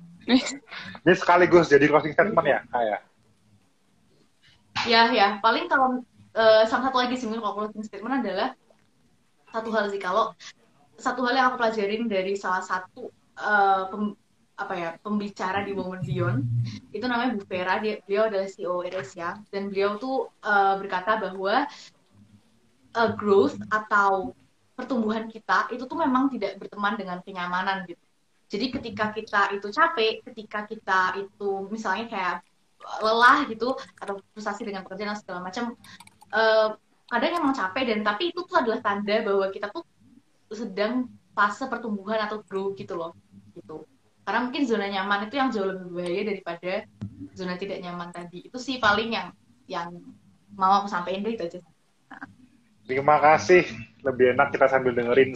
[1.01, 2.99] Ini sekaligus jadi closing statement ya, kayak.
[4.85, 5.27] Ya, ya.
[5.41, 6.05] Paling kalau
[6.37, 8.53] eh, salah satu lagi sih kalau closing statement adalah
[9.49, 10.31] satu hal sih kalau
[11.01, 13.09] satu hal yang aku pelajarin dari salah satu
[13.41, 14.17] eh, pem-
[14.61, 16.39] apa ya pembicara di Women Beyond
[16.93, 21.65] itu namanya Bu Vera dia beliau adalah CEO Eresia dan beliau tuh eh, berkata bahwa
[22.93, 24.37] eh, growth atau
[24.77, 28.01] pertumbuhan kita itu tuh memang tidak berteman dengan kenyamanan gitu.
[28.51, 32.35] Jadi ketika kita itu capek, ketika kita itu misalnya kayak
[32.99, 35.77] lelah gitu atau frustasi dengan pekerjaan dan segala macam,
[36.33, 36.69] eh,
[37.07, 39.83] kadang emang capek dan tapi itu tuh adalah tanda bahwa kita tuh
[40.51, 43.15] sedang fase pertumbuhan atau grow gitu loh,
[43.55, 43.87] gitu.
[44.31, 46.71] Karena mungkin zona nyaman itu yang jauh lebih bahaya daripada
[47.35, 48.47] zona tidak nyaman tadi.
[48.47, 49.35] Itu sih paling yang
[49.67, 49.91] yang
[50.55, 51.59] mau aku sampaikan deh itu aja.
[52.87, 53.67] Terima kasih.
[54.07, 55.35] Lebih enak kita sambil dengerin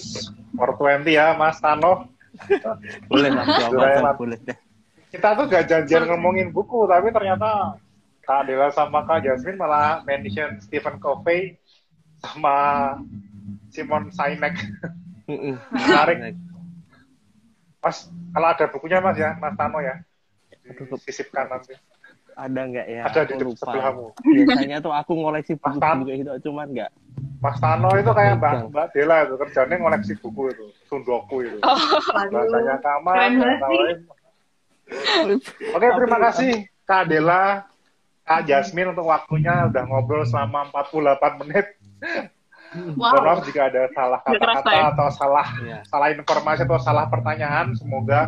[0.56, 2.08] 420 ya, Mas Tano.
[3.12, 4.56] boleh jawaban boleh deh
[5.12, 7.76] Kita tuh gak janjian ngomongin buku, tapi ternyata
[8.24, 11.60] Kak Adela sama Kak Jasmine malah mention Stephen Covey
[12.24, 12.96] sama
[13.76, 14.56] Simon Sinek.
[15.28, 16.40] Menarik.
[17.86, 20.02] Mas, kalau ada bukunya Mas ya, Mas Tano ya.
[20.66, 21.78] Aduh, Sisipkan nanti.
[22.36, 24.12] ada nggak ya Ada di lupa sebelahmu.
[24.20, 26.92] biasanya tuh aku ngoleksi buku juga gitu cuman nggak
[27.40, 28.54] Mas Tano itu kayak Mbak.
[28.74, 30.66] Mbak Dela itu, kerjanya ngoleksi buku itu.
[30.86, 31.58] Sundoku itu.
[31.62, 31.80] Oh,
[32.28, 33.80] Bahasanya kamar, Keren banget bahasa sih.
[33.80, 35.38] lain.
[35.72, 36.52] Oke, terima kasih
[36.84, 37.44] Kak Adela,
[38.22, 41.66] Kak Jasmine untuk waktunya udah ngobrol selama 48 menit.
[42.76, 43.24] Mohon Wow.
[43.24, 44.84] maaf jika ada salah kata-kata ya?
[44.92, 45.80] atau salah Iya.
[45.88, 47.72] salah informasi atau salah pertanyaan.
[47.74, 48.28] Semoga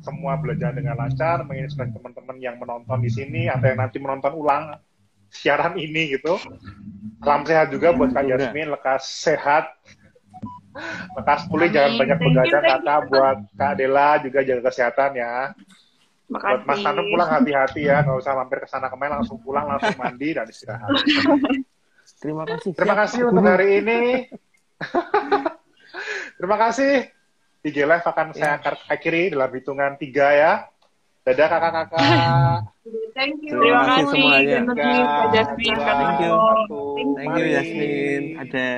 [0.00, 4.78] semua belajar dengan lancar, menginspirasi teman-teman yang menonton di sini atau yang nanti menonton ulang
[5.28, 6.38] siaran ini gitu.
[7.20, 8.38] Salam sehat juga buat Kak Udah.
[8.38, 9.66] Jasmine, lekas sehat.
[11.16, 11.74] Lekas pulih, Amin.
[11.74, 13.08] jangan banyak begadang you.
[13.10, 15.34] Buat Kak Dela juga jaga kesehatan ya.
[16.28, 16.84] Buat Mas makasih.
[16.84, 20.34] Tanu pulang hati-hati ya, nggak usah mampir ke sana ke mana, langsung pulang, langsung mandi
[20.36, 20.90] dan istirahat.
[22.26, 23.00] terima kasih Terima Siap.
[23.06, 24.00] kasih untuk hari ini.
[26.36, 26.92] Terima kasih.
[27.62, 30.52] IG Live akan saya akhiri dalam hitungan tiga ya.
[31.22, 32.02] Dadah kakak-kakak.
[33.16, 33.56] Thank you.
[33.58, 34.12] Terima Terima kasih kasih.
[34.14, 34.58] semuanya.
[34.60, 35.00] Terima kasih,
[35.32, 36.34] Jasmine, Thank you.
[37.16, 37.54] Thank you Mari.
[37.56, 38.68] Yasmin ada